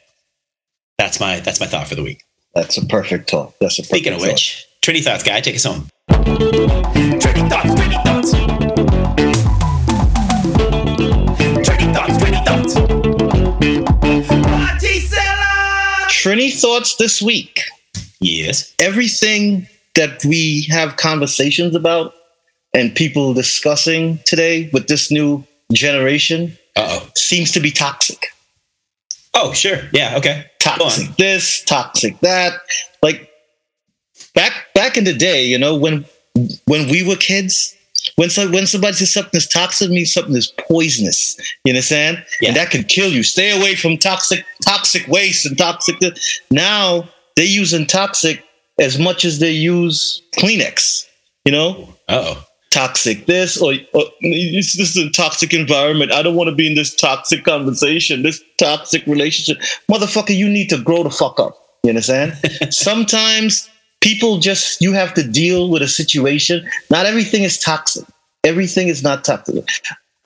That's 0.96 1.18
my 1.18 1.40
that's 1.40 1.58
my 1.58 1.66
thought 1.66 1.88
for 1.88 1.96
the 1.96 2.04
week. 2.04 2.22
That's 2.54 2.76
a 2.76 2.86
perfect 2.86 3.28
talk. 3.28 3.54
That's 3.60 3.78
a 3.78 3.82
perfect 3.82 3.96
Speaking 3.96 4.12
of 4.14 4.20
thought. 4.20 4.28
which, 4.28 4.64
Trinity 4.80 5.04
Thoughts 5.04 5.24
guy, 5.24 5.40
take 5.40 5.56
us 5.56 5.64
home. 5.64 5.88
Trendy 6.10 7.48
thoughts, 7.48 7.70
trendy 7.70 8.04
thoughts. 8.04 8.17
Trini 16.28 16.52
thoughts 16.52 16.96
this 16.96 17.22
week. 17.22 17.62
Yes. 18.20 18.74
Everything 18.78 19.66
that 19.94 20.22
we 20.26 20.66
have 20.68 20.96
conversations 20.96 21.74
about 21.74 22.12
and 22.74 22.94
people 22.94 23.32
discussing 23.32 24.18
today 24.26 24.68
with 24.74 24.88
this 24.88 25.10
new 25.10 25.42
generation 25.72 26.52
Uh 26.76 27.00
oh. 27.00 27.08
seems 27.16 27.50
to 27.52 27.60
be 27.60 27.70
toxic. 27.70 28.26
Oh, 29.32 29.54
sure. 29.54 29.78
Yeah. 29.94 30.18
Okay. 30.18 30.44
Toxic 30.58 31.16
this, 31.16 31.64
toxic 31.64 32.20
that. 32.20 32.60
Like 33.02 33.30
back 34.34 34.52
back 34.74 34.98
in 34.98 35.04
the 35.04 35.14
day, 35.14 35.46
you 35.46 35.58
know, 35.58 35.74
when 35.76 36.04
when 36.66 36.90
we 36.90 37.02
were 37.02 37.16
kids, 37.16 37.74
when 38.16 38.30
so, 38.30 38.50
when 38.50 38.66
somebody 38.66 38.94
says 38.94 39.12
something 39.12 39.36
is 39.38 39.46
toxic, 39.46 39.90
means 39.90 40.12
something 40.12 40.36
is 40.36 40.52
poisonous. 40.68 41.36
You 41.64 41.72
understand? 41.72 42.24
Yeah. 42.40 42.48
And 42.48 42.56
that 42.56 42.70
can 42.70 42.84
kill 42.84 43.10
you. 43.10 43.22
Stay 43.22 43.50
away 43.58 43.74
from 43.74 43.96
toxic 43.98 44.44
toxic 44.64 45.06
waste 45.08 45.46
and 45.46 45.56
toxic. 45.56 45.96
Now 46.50 47.08
they're 47.36 47.44
using 47.44 47.86
toxic 47.86 48.44
as 48.80 48.98
much 48.98 49.24
as 49.24 49.38
they 49.38 49.50
use 49.52 50.22
Kleenex. 50.36 51.06
You 51.44 51.52
know, 51.52 51.94
Uh 52.08 52.22
oh. 52.36 52.44
toxic 52.70 53.26
this 53.26 53.60
or, 53.60 53.72
or 53.94 54.04
this, 54.20 54.76
this 54.76 54.96
is 54.96 54.98
a 54.98 55.10
toxic 55.10 55.54
environment. 55.54 56.12
I 56.12 56.22
don't 56.22 56.34
want 56.36 56.48
to 56.50 56.54
be 56.54 56.66
in 56.66 56.74
this 56.74 56.94
toxic 56.94 57.44
conversation, 57.44 58.22
this 58.22 58.42
toxic 58.58 59.06
relationship. 59.06 59.62
Motherfucker, 59.90 60.36
you 60.36 60.48
need 60.48 60.68
to 60.70 60.78
grow 60.78 61.02
the 61.02 61.10
fuck 61.10 61.40
up. 61.40 61.56
You 61.84 61.90
understand? 61.90 62.36
Sometimes 62.70 63.70
people 64.00 64.38
just 64.38 64.80
you 64.80 64.92
have 64.92 65.14
to 65.14 65.22
deal 65.22 65.70
with 65.70 65.82
a 65.82 65.88
situation. 65.88 66.66
Not 66.90 67.06
everything 67.06 67.42
is 67.42 67.58
toxic. 67.58 68.04
Everything 68.44 68.88
is 68.88 69.02
not 69.02 69.24
toxic. 69.24 69.64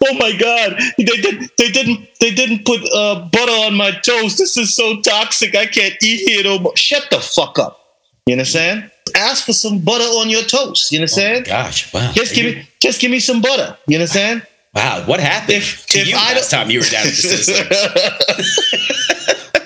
Oh 0.05 0.15
my 0.15 0.37
God! 0.37 0.77
They 0.99 1.05
did. 1.05 1.49
They 1.59 1.71
didn't. 1.71 2.09
They 2.21 2.31
didn't 2.33 2.65
put 2.65 2.81
uh, 2.93 3.29
butter 3.33 3.53
on 3.67 3.75
my 3.77 3.93
toast. 3.93 4.39
This 4.39 4.57
is 4.57 4.75
so 4.75 5.01
toxic. 5.01 5.55
I 5.55 5.67
can't 5.67 5.95
eat 6.03 6.29
here 6.29 6.43
no 6.43 6.59
more. 6.59 6.77
Shut 6.77 7.07
the 7.11 7.21
fuck 7.21 7.59
up. 7.59 7.79
You 8.27 8.33
understand? 8.35 8.91
Ask 9.17 9.45
for 9.47 9.53
some 9.53 9.79
butter 9.81 10.05
on 10.05 10.29
your 10.31 10.43
toast. 10.43 10.91
You 10.91 10.99
Oh 10.99 11.03
understand? 11.03 11.45
gosh. 11.45 11.93
Wow. 11.95 12.11
Just 12.15 12.35
give 12.35 12.47
me, 12.57 12.69
just 12.81 13.01
give 13.01 13.11
me 13.11 13.21
some 13.21 13.41
butter. 13.41 13.77
You 13.87 13.97
understand? 13.97 14.47
Wow. 14.75 15.05
What 15.07 15.21
happened 15.21 15.59
If- 15.59 15.87
to 15.89 15.99
if 16.01 16.09
you 16.09 16.15
I 16.17 16.35
last 16.35 16.51
time 16.51 16.71
you 16.71 16.81
were 16.81 16.85
down 16.87 17.07
at 17.07 17.13
the 17.13 18.19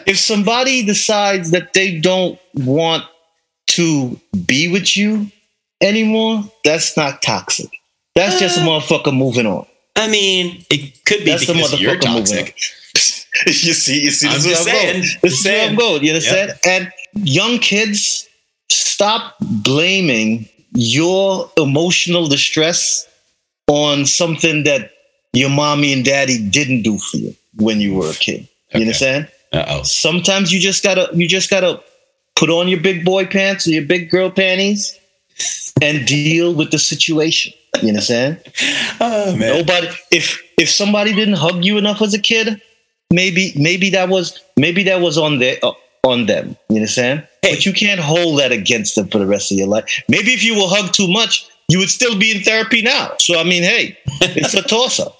if 0.06 0.18
somebody 0.18 0.84
decides 0.84 1.50
that 1.50 1.72
they 1.74 1.98
don't 2.00 2.38
want 2.54 3.04
to 3.76 4.18
be 4.46 4.68
with 4.68 4.96
you 4.96 5.30
anymore, 5.80 6.44
that's 6.64 6.96
not 6.96 7.22
toxic. 7.22 7.68
That's 8.14 8.38
just 8.40 8.58
a 8.58 8.62
Uh, 8.62 8.64
motherfucker 8.66 9.14
moving 9.14 9.46
on. 9.46 9.66
I 9.94 10.08
mean, 10.08 10.64
it 10.70 11.04
could 11.04 11.24
be 11.24 11.30
That's 11.30 11.46
the 11.46 11.54
because 11.54 11.80
you're 11.80 11.96
motherfucker 11.96 12.14
moving 12.14 12.38
on. 12.38 12.44
toxic. 12.44 12.56
you 13.46 13.72
see, 13.74 14.00
you 14.02 14.10
see, 14.10 14.28
I'm 14.28 14.34
this 14.34 14.44
is 14.46 14.50
just 14.52 14.66
where 14.66 14.74
I'm 14.76 14.80
saying, 14.82 14.92
going. 15.02 15.18
This 15.22 15.38
is 15.40 15.44
where. 15.44 15.68
I'm 15.68 15.74
going. 15.76 16.02
You 16.04 16.10
understand? 16.10 16.52
And 16.66 16.92
young 17.14 17.58
kids, 17.58 18.26
stop 18.70 19.36
blaming 19.40 20.48
your 20.74 21.50
emotional 21.56 22.26
distress 22.28 23.06
on 23.68 24.06
something 24.06 24.64
that 24.64 24.92
your 25.32 25.50
mommy 25.50 25.92
and 25.92 26.04
daddy 26.04 26.38
didn't 26.48 26.82
do 26.82 26.98
for 26.98 27.16
you 27.18 27.34
when 27.56 27.80
you 27.80 27.94
were 27.94 28.10
a 28.10 28.14
kid. 28.14 28.40
You 28.40 28.48
Okay. 28.76 28.80
understand? 28.82 29.28
Uh 29.52 29.64
oh. 29.68 29.82
Sometimes 29.82 30.52
you 30.52 30.60
just 30.60 30.82
gotta 30.82 31.08
you 31.14 31.28
just 31.28 31.48
gotta 31.50 31.80
put 32.36 32.50
on 32.50 32.68
your 32.68 32.80
big 32.80 33.04
boy 33.04 33.26
pants 33.26 33.66
or 33.66 33.70
your 33.70 33.84
big 33.84 34.10
girl 34.10 34.30
panties 34.30 34.98
and 35.82 36.06
deal 36.06 36.54
with 36.54 36.70
the 36.70 36.78
situation. 36.78 37.52
You 37.82 37.88
understand? 37.88 38.40
Oh 39.00 39.36
man. 39.36 39.58
Nobody 39.58 39.88
if 40.10 40.42
if 40.58 40.70
somebody 40.70 41.12
didn't 41.12 41.34
hug 41.34 41.64
you 41.64 41.76
enough 41.76 42.00
as 42.00 42.14
a 42.14 42.18
kid, 42.18 42.60
maybe 43.12 43.52
maybe 43.56 43.90
that 43.90 44.08
was 44.08 44.40
maybe 44.56 44.82
that 44.84 45.00
was 45.00 45.18
on 45.18 45.38
their 45.38 45.56
uh, 45.62 45.72
on 46.04 46.26
them. 46.26 46.56
You 46.68 46.76
understand? 46.76 47.26
Hey. 47.42 47.54
But 47.54 47.66
you 47.66 47.72
can't 47.72 48.00
hold 48.00 48.38
that 48.40 48.52
against 48.52 48.94
them 48.94 49.08
for 49.08 49.18
the 49.18 49.26
rest 49.26 49.52
of 49.52 49.58
your 49.58 49.66
life. 49.66 50.02
Maybe 50.08 50.32
if 50.32 50.42
you 50.42 50.54
were 50.54 50.68
hugged 50.68 50.94
too 50.94 51.08
much, 51.08 51.48
you 51.68 51.78
would 51.78 51.90
still 51.90 52.18
be 52.18 52.34
in 52.34 52.42
therapy 52.42 52.80
now. 52.80 53.12
So 53.18 53.38
I 53.38 53.44
mean, 53.44 53.62
hey, 53.62 53.98
it's 54.22 54.54
a 54.54 54.62
toss 54.62 55.00
up. 55.00 55.18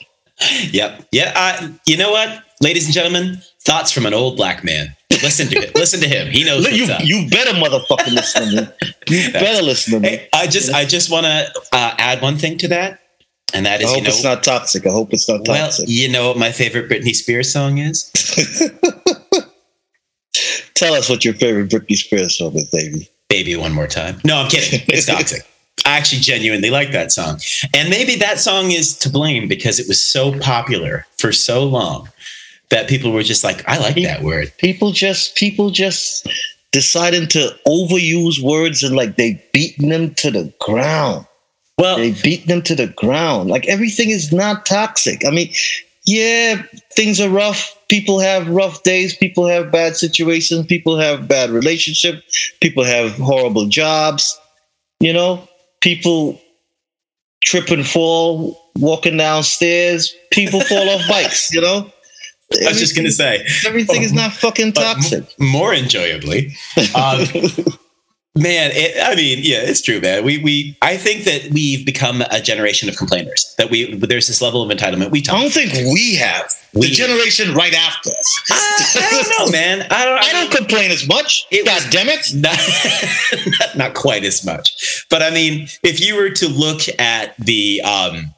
Yep. 0.71 1.09
Yeah. 1.13 1.33
Uh, 1.35 1.69
you 1.87 1.97
know 1.97 2.11
what, 2.13 2.43
ladies 2.61 2.87
and 2.87 2.95
gentlemen? 2.95 3.39
Thoughts 3.61 3.91
from 3.91 4.07
an 4.07 4.15
old 4.15 4.37
black 4.37 4.65
man. 4.65 4.96
Listen 5.23 5.49
to 5.49 5.57
it. 5.57 5.75
Listen 5.75 6.01
to 6.01 6.09
him. 6.09 6.29
He 6.29 6.45
knows 6.45 6.71
You 6.71 6.87
you 7.03 7.29
better 7.29 7.53
motherfucking 7.53 8.15
listen 8.15 8.43
to 8.51 8.63
me. 8.63 8.93
You 9.09 9.33
better 9.33 9.63
listen 9.63 9.95
to 9.95 10.01
me. 10.01 10.09
Hey, 10.09 10.29
I 10.33 10.47
just 10.47 10.73
I 10.73 10.85
just 10.85 11.11
want 11.11 11.27
to 11.27 11.53
uh, 11.73 11.95
add 11.99 12.23
one 12.23 12.37
thing 12.39 12.59
to 12.59 12.69
that, 12.69 13.01
and 13.55 13.67
that 13.67 13.81
is, 13.81 13.87
I 13.87 13.89
hope 13.91 13.97
you 13.99 14.03
know 14.05 14.09
it's 14.09 14.25
not 14.25 14.43
toxic. 14.43 14.87
I 14.87 14.91
hope 14.91 15.13
it's 15.13 15.29
not 15.29 15.45
toxic. 15.45 15.53
well 15.53 15.67
toxic. 15.67 15.89
you 15.89 16.09
know 16.09 16.29
what 16.29 16.39
my 16.39 16.53
favorite 16.53 16.91
Britney 16.91 17.15
Spears 17.15 17.53
song 17.53 17.79
is. 17.79 18.11
Tell 20.75 20.93
us 20.95 21.09
what 21.09 21.25
your 21.25 21.35
favorite 21.35 21.71
Britney 21.71 21.97
Spears 21.97 22.37
song 22.39 22.55
is, 22.55 22.69
baby. 22.71 23.09
Baby 23.29 23.57
One 23.57 23.73
More 23.73 23.87
Time. 23.87 24.21
No, 24.25 24.37
I'm 24.37 24.49
kidding. 24.49 24.81
It's 24.89 25.07
toxic. 25.15 25.43
I 25.85 25.97
actually 25.97 26.21
genuinely 26.21 26.71
like 26.71 26.93
that 26.93 27.13
song. 27.13 27.39
And 27.75 27.91
maybe 27.91 28.17
that 28.17 28.39
song 28.41 28.71
is 28.73 28.97
to 28.99 29.11
blame 29.11 29.47
because 29.47 29.79
it 29.79 29.87
was 29.89 30.03
so 30.03 30.39
popular 30.39 31.07
for 31.19 31.33
so 31.33 31.65
long 31.65 32.09
that 32.71 32.89
people 32.89 33.13
were 33.13 33.23
just 33.23 33.45
like, 33.45 33.67
I 33.69 33.79
like 33.79 33.97
that 33.97 34.23
word. 34.23 34.53
People 34.59 34.93
just 34.93 35.37
people 35.37 35.71
just 35.71 36.27
deciding 36.73 37.29
to 37.29 37.57
overuse 37.67 38.43
words 38.43 38.83
and 38.83 38.95
like 38.97 39.17
they 39.17 39.43
beating 39.53 39.89
them 39.89 40.15
to 40.15 40.31
the 40.31 40.53
ground. 40.61 41.27
Well, 41.79 41.99
They 41.99 42.13
beat 42.23 42.47
them 42.47 42.63
to 42.63 42.75
the 42.75 42.87
ground. 42.89 43.51
Like 43.51 43.69
everything 43.69 44.11
is 44.11 44.33
not 44.33 44.65
toxic. 44.65 45.27
I 45.27 45.31
mean, 45.31 45.53
yeah, 46.07 46.63
things 46.95 47.21
are 47.21 47.29
rough. 47.29 47.77
People 47.89 48.19
have 48.21 48.49
rough 48.49 48.83
days. 48.83 49.17
People 49.17 49.47
have 49.47 49.71
bad 49.73 49.97
situations. 49.97 50.67
People 50.67 50.97
have 50.99 51.29
bad 51.29 51.51
relationships. 51.51 52.53
People 52.63 52.85
have 52.85 53.13
horrible 53.17 53.67
jobs. 53.67 54.39
You 55.01 55.13
know, 55.13 55.47
people 55.81 56.41
trip 57.45 57.71
and 57.71 57.87
fall 57.87 58.59
walking 58.77 59.17
downstairs. 59.17 60.15
People 60.33 60.61
fall 60.61 60.89
off 60.89 61.03
bikes. 61.09 61.53
You 61.53 61.61
know, 61.61 61.91
I 62.53 62.69
was 62.69 62.79
just 62.79 62.95
going 62.95 63.07
to 63.07 63.13
say, 63.13 63.45
everything 63.67 64.03
is 64.03 64.13
not 64.13 64.33
fucking 64.33 64.73
toxic. 64.73 65.25
m- 65.41 65.47
more 65.49 65.75
enjoyably, 65.75 66.55
um, 66.95 67.27
Man, 68.39 68.71
it, 68.75 69.03
I 69.03 69.15
mean, 69.15 69.39
yeah, 69.41 69.61
it's 69.63 69.81
true, 69.81 69.99
man. 69.99 70.23
We 70.23 70.37
we 70.37 70.77
I 70.83 70.99
think 70.99 71.25
that 71.25 71.49
we've 71.53 71.87
become 71.87 72.21
a 72.31 72.39
generation 72.39 72.87
of 72.87 72.95
complainers. 72.99 73.55
That 73.57 73.71
we 73.71 73.95
there's 73.95 74.27
this 74.27 74.43
level 74.43 74.61
of 74.63 74.71
entitlement. 74.77 75.11
We 75.11 75.21
I 75.21 75.41
don't 75.41 75.51
think 75.51 75.73
we 75.73 76.17
have 76.17 76.53
We- 76.75 76.89
the 76.89 76.93
generation 76.95 77.55
right 77.55 77.73
after 77.73 78.11
us. 78.11 78.41
I, 78.51 78.99
I 78.99 79.11
don't 79.11 79.47
know, 79.47 79.53
man. 79.53 79.87
I 79.91 80.05
don't. 80.05 80.23
I 80.23 80.33
don't 80.33 80.55
complain 80.55 80.91
as 80.91 81.09
much. 81.09 81.47
It 81.51 81.65
God 81.65 81.77
was- 81.83 81.91
damn 81.91 82.09
it! 82.11 82.35
not, 82.35 83.59
not, 83.59 83.77
not 83.79 83.95
quite 83.95 84.23
as 84.23 84.45
much. 84.45 85.07
But 85.09 85.23
I 85.23 85.31
mean, 85.31 85.67
if 85.83 85.99
you 86.07 86.15
were 86.15 86.29
to 86.29 86.47
look 86.47 86.83
at 86.99 87.35
the 87.39 87.81
um, 87.81 88.35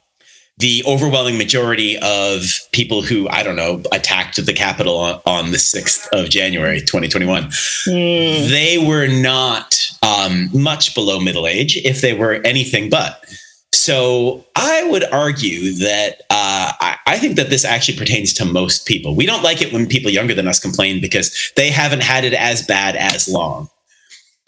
the 0.59 0.83
overwhelming 0.85 1.37
majority 1.37 1.97
of 1.99 2.43
people 2.73 3.01
who 3.01 3.27
I 3.29 3.43
don't 3.43 3.55
know 3.55 3.81
attacked 3.93 4.45
the 4.45 4.53
Capitol 4.53 4.97
on, 4.97 5.21
on 5.25 5.51
the 5.51 5.59
sixth 5.59 6.07
of 6.13 6.29
January, 6.29 6.81
2021, 6.81 7.49
they 7.85 8.77
were 8.77 9.07
not 9.07 9.79
um, 10.03 10.49
much 10.53 10.93
below 10.93 11.19
middle 11.19 11.47
age, 11.47 11.77
if 11.77 12.01
they 12.01 12.13
were 12.13 12.41
anything 12.45 12.89
but. 12.89 13.23
So 13.71 14.45
I 14.57 14.83
would 14.89 15.05
argue 15.05 15.73
that 15.75 16.21
uh, 16.29 16.73
I, 16.79 16.97
I 17.07 17.17
think 17.17 17.37
that 17.37 17.49
this 17.49 17.63
actually 17.63 17.97
pertains 17.97 18.33
to 18.33 18.45
most 18.45 18.85
people. 18.85 19.15
We 19.15 19.25
don't 19.25 19.43
like 19.43 19.61
it 19.61 19.71
when 19.71 19.87
people 19.87 20.11
younger 20.11 20.33
than 20.33 20.47
us 20.47 20.59
complain 20.59 20.99
because 20.99 21.53
they 21.55 21.69
haven't 21.69 22.03
had 22.03 22.25
it 22.25 22.33
as 22.33 22.61
bad 22.61 22.97
as 22.97 23.29
long. 23.29 23.69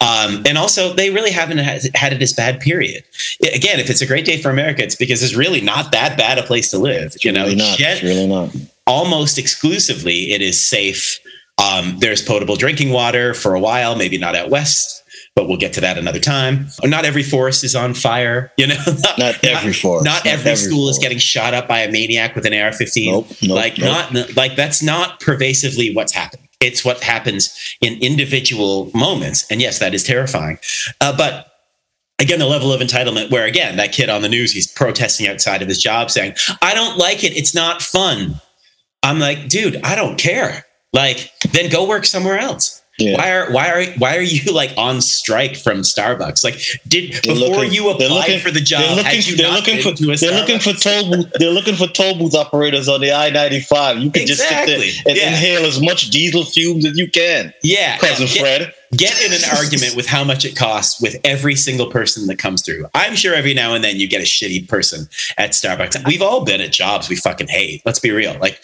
Um, 0.02 0.42
and 0.46 0.58
also, 0.58 0.92
they 0.92 1.10
really 1.10 1.30
haven't 1.30 1.58
had 1.58 2.12
it 2.12 2.22
as 2.22 2.32
bad. 2.32 2.60
Period. 2.60 3.04
Again, 3.54 3.78
if 3.78 3.88
it's 3.88 4.00
a 4.00 4.06
great 4.06 4.24
day 4.24 4.40
for 4.40 4.50
America, 4.50 4.82
it's 4.82 4.96
because 4.96 5.22
it's 5.22 5.34
really 5.34 5.60
not 5.60 5.92
that 5.92 6.18
bad 6.18 6.38
a 6.38 6.42
place 6.42 6.70
to 6.70 6.78
live. 6.78 7.14
You 7.22 7.30
know, 7.30 7.44
really 7.44 7.56
not. 7.56 7.78
It's 7.78 8.02
really 8.02 8.26
not. 8.26 8.50
almost 8.86 9.38
exclusively 9.38 10.32
it 10.32 10.42
is 10.42 10.64
safe. 10.64 11.20
Um, 11.62 11.98
there's 12.00 12.20
potable 12.22 12.56
drinking 12.56 12.90
water 12.90 13.32
for 13.32 13.54
a 13.54 13.60
while, 13.60 13.94
maybe 13.94 14.18
not 14.18 14.34
out 14.34 14.50
west, 14.50 15.04
but 15.36 15.46
we'll 15.46 15.58
get 15.58 15.72
to 15.74 15.80
that 15.82 15.98
another 15.98 16.18
time. 16.18 16.66
Not 16.82 17.04
every 17.04 17.22
forest 17.22 17.62
is 17.62 17.76
on 17.76 17.94
fire, 17.94 18.50
you 18.56 18.66
know. 18.66 18.82
Not 19.18 19.44
every 19.44 19.72
forest. 19.72 20.04
Not, 20.04 20.26
every, 20.26 20.56
school 20.56 20.88
is 20.88 20.98
getting 20.98 21.18
shot 21.18 21.54
up 21.54 21.68
by 21.68 21.80
a 21.80 21.92
maniac 21.92 22.34
with 22.34 22.46
an 22.46 22.54
AR-15. 22.54 23.12
Nope, 23.12 23.26
nope, 23.42 23.56
like 23.56 23.78
nope. 23.78 24.12
not 24.12 24.36
like 24.36 24.56
that's 24.56 24.82
not 24.82 25.20
pervasively 25.20 25.94
what's 25.94 26.12
happening. 26.12 26.41
It's 26.62 26.84
what 26.84 27.02
happens 27.02 27.76
in 27.80 27.98
individual 28.00 28.90
moments, 28.94 29.44
and 29.50 29.60
yes, 29.60 29.78
that 29.80 29.94
is 29.94 30.04
terrifying. 30.04 30.58
Uh, 31.00 31.14
but 31.16 31.48
again, 32.18 32.38
the 32.38 32.46
level 32.46 32.72
of 32.72 32.80
entitlement, 32.80 33.30
where 33.30 33.44
again, 33.46 33.76
that 33.76 33.92
kid 33.92 34.08
on 34.08 34.22
the 34.22 34.28
news, 34.28 34.52
he's 34.52 34.66
protesting 34.66 35.26
outside 35.26 35.60
of 35.60 35.68
his 35.68 35.82
job, 35.82 36.10
saying, 36.10 36.34
"I 36.62 36.72
don't 36.72 36.96
like 36.96 37.24
it. 37.24 37.36
It's 37.36 37.54
not 37.54 37.82
fun." 37.82 38.40
I'm 39.02 39.18
like, 39.18 39.48
dude, 39.48 39.80
I 39.82 39.94
don't 39.94 40.16
care. 40.16 40.64
Like, 40.92 41.32
then 41.52 41.70
go 41.70 41.86
work 41.86 42.06
somewhere 42.06 42.38
else. 42.38 42.81
Yeah. 43.02 43.16
Why 43.16 43.30
are 43.32 43.50
why 43.52 43.68
are 43.70 43.84
why 43.98 44.16
are 44.16 44.22
you 44.22 44.52
like 44.52 44.72
on 44.76 45.00
strike 45.00 45.56
from 45.56 45.78
Starbucks? 45.82 46.44
Like, 46.44 46.58
did 46.88 47.12
They're 47.12 47.34
before 47.34 47.56
looking- 47.56 47.72
you 47.72 47.90
applied 47.90 48.10
looking- 48.10 48.40
for 48.40 48.50
the 48.50 48.60
job, 48.60 48.80
They're 48.82 48.96
looking, 49.04 49.36
they're 49.36 49.50
looking 49.50 49.82
for 49.82 49.92
they're 50.16 50.32
looking 50.38 50.58
for 50.60 50.72
toll 50.72 51.10
booth, 51.10 51.26
they're 51.38 51.50
looking 51.50 51.76
for 51.76 51.86
toll 51.88 52.14
booth 52.16 52.34
operators 52.34 52.88
on 52.88 53.00
the 53.00 53.12
I 53.12 53.30
ninety 53.30 53.60
five. 53.60 53.98
You 53.98 54.10
can 54.10 54.26
just 54.26 54.42
sit 54.46 54.66
there 54.66 54.80
and 55.06 55.16
Yeah. 55.16 55.28
inhale 55.28 55.64
as 55.66 55.80
much 55.80 56.10
diesel 56.10 56.44
fumes 56.44 56.84
as 56.86 56.96
you 56.96 57.08
can, 57.08 57.52
Yeah, 57.62 57.96
cousin 57.98 58.26
get- 58.26 58.38
Fred. 58.38 58.74
Get 58.92 59.20
in 59.24 59.32
an 59.32 59.40
argument 59.56 59.96
with 59.96 60.06
how 60.06 60.22
much 60.22 60.44
it 60.44 60.54
costs 60.56 61.00
with 61.00 61.16
every 61.24 61.54
single 61.54 61.90
person 61.90 62.26
that 62.26 62.38
comes 62.38 62.62
through. 62.62 62.86
I'm 62.94 63.14
sure 63.16 63.34
every 63.34 63.54
now 63.54 63.74
and 63.74 63.82
then 63.82 63.96
you 63.96 64.08
get 64.08 64.20
a 64.20 64.24
shitty 64.24 64.68
person 64.68 65.08
at 65.38 65.50
Starbucks. 65.50 66.06
We've 66.06 66.22
all 66.22 66.44
been 66.44 66.60
at 66.60 66.72
jobs 66.72 67.08
we 67.08 67.16
fucking 67.16 67.48
hate. 67.48 67.82
Let's 67.84 67.98
be 67.98 68.10
real. 68.10 68.38
Like 68.38 68.60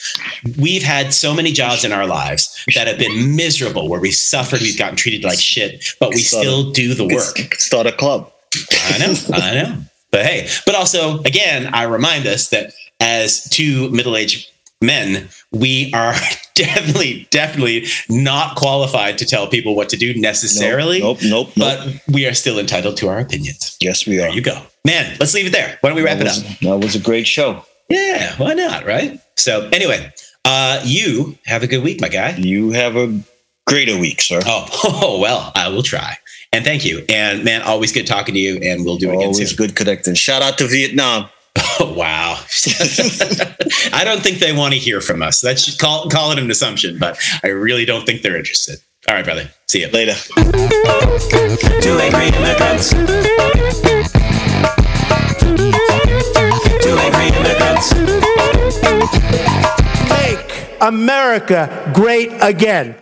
we've 0.58 0.82
had 0.82 1.12
so 1.14 1.34
many 1.34 1.52
jobs 1.52 1.84
in 1.84 1.92
our 1.92 2.06
lives 2.06 2.64
that 2.74 2.86
have 2.86 2.98
been 2.98 3.34
miserable 3.36 3.88
where 3.88 4.00
we 4.00 4.10
suffered, 4.10 4.60
we've 4.60 4.78
gotten 4.78 4.96
treated 4.96 5.24
like 5.24 5.38
shit, 5.38 5.94
but 6.00 6.10
we 6.10 6.18
Start 6.18 6.44
a- 6.44 6.48
still 6.48 6.70
do 6.72 6.94
the 6.94 7.06
work. 7.06 7.54
Start 7.54 7.86
a 7.86 7.92
club. 7.92 8.30
I 8.72 8.98
know, 8.98 9.14
I 9.32 9.54
know. 9.54 9.76
But 10.10 10.24
hey, 10.24 10.48
but 10.64 10.74
also 10.74 11.20
again, 11.20 11.66
I 11.74 11.82
remind 11.84 12.26
us 12.26 12.48
that 12.48 12.72
as 13.00 13.44
two 13.48 13.90
middle-aged 13.90 14.50
men, 14.80 15.28
we 15.52 15.92
are 15.94 16.14
definitely, 16.54 17.26
definitely 17.30 17.86
not 18.08 18.56
qualified 18.56 19.18
to 19.18 19.24
tell 19.24 19.46
people 19.46 19.74
what 19.74 19.88
to 19.90 19.96
do 19.96 20.14
necessarily. 20.14 21.00
Nope, 21.00 21.18
nope, 21.22 21.48
nope. 21.56 21.78
But 21.78 22.02
we 22.12 22.26
are 22.26 22.34
still 22.34 22.58
entitled 22.58 22.96
to 22.98 23.08
our 23.08 23.18
opinions. 23.18 23.76
yes, 23.80 24.06
we 24.06 24.18
are. 24.18 24.22
There 24.22 24.32
you 24.32 24.42
go. 24.42 24.60
Man, 24.84 25.16
let's 25.20 25.34
leave 25.34 25.46
it 25.46 25.52
there. 25.52 25.78
Why 25.80 25.90
don't 25.90 25.96
we 25.96 26.02
wrap 26.02 26.18
that 26.18 26.26
it 26.26 26.30
was, 26.30 26.44
up? 26.44 26.58
That 26.60 26.78
was 26.78 26.94
a 26.94 27.00
great 27.00 27.26
show. 27.26 27.64
Yeah, 27.88 28.34
why 28.36 28.54
not? 28.54 28.84
Right? 28.84 29.20
So 29.36 29.68
anyway, 29.72 30.12
uh, 30.44 30.80
you 30.84 31.38
have 31.46 31.62
a 31.62 31.66
good 31.66 31.82
week, 31.82 32.00
my 32.00 32.08
guy. 32.08 32.36
You 32.36 32.70
have 32.72 32.96
a 32.96 33.18
greater 33.66 33.98
week, 33.98 34.20
sir. 34.20 34.40
Oh, 34.46 34.66
oh 35.02 35.18
well, 35.20 35.52
I 35.54 35.68
will 35.68 35.82
try. 35.82 36.16
And 36.52 36.64
thank 36.64 36.84
you. 36.84 37.04
And 37.08 37.44
man, 37.44 37.62
always 37.62 37.92
good 37.92 38.06
talking 38.06 38.34
to 38.34 38.40
you. 38.40 38.56
And 38.62 38.84
we'll 38.84 38.96
do 38.96 39.10
it 39.10 39.14
again 39.16 39.28
Always 39.28 39.50
soon. 39.50 39.56
good 39.56 39.76
connecting. 39.76 40.14
Shout 40.14 40.42
out 40.42 40.58
to 40.58 40.66
Vietnam. 40.66 41.28
Wow. 41.98 42.34
I 43.92 44.02
don't 44.04 44.22
think 44.22 44.38
they 44.38 44.52
want 44.52 44.72
to 44.72 44.78
hear 44.78 45.00
from 45.00 45.20
us. 45.20 45.40
That's 45.40 45.64
just 45.64 45.80
call 45.80 46.08
call 46.08 46.30
it 46.30 46.38
an 46.38 46.48
assumption, 46.48 46.96
but 46.96 47.18
I 47.42 47.48
really 47.48 47.84
don't 47.84 48.06
think 48.06 48.22
they're 48.22 48.36
interested. 48.36 48.78
All 49.08 49.16
right, 49.16 49.24
brother. 49.24 49.50
See 49.66 49.80
you. 49.80 49.88
Later. 49.88 50.14
Two 51.82 51.98
angry 51.98 52.28
immigrants. 52.28 52.90
Two 56.84 56.96
angry 57.02 57.36
immigrants. 57.36 57.92
Make 60.08 60.78
America 60.80 61.90
great 61.96 62.30
again. 62.40 62.94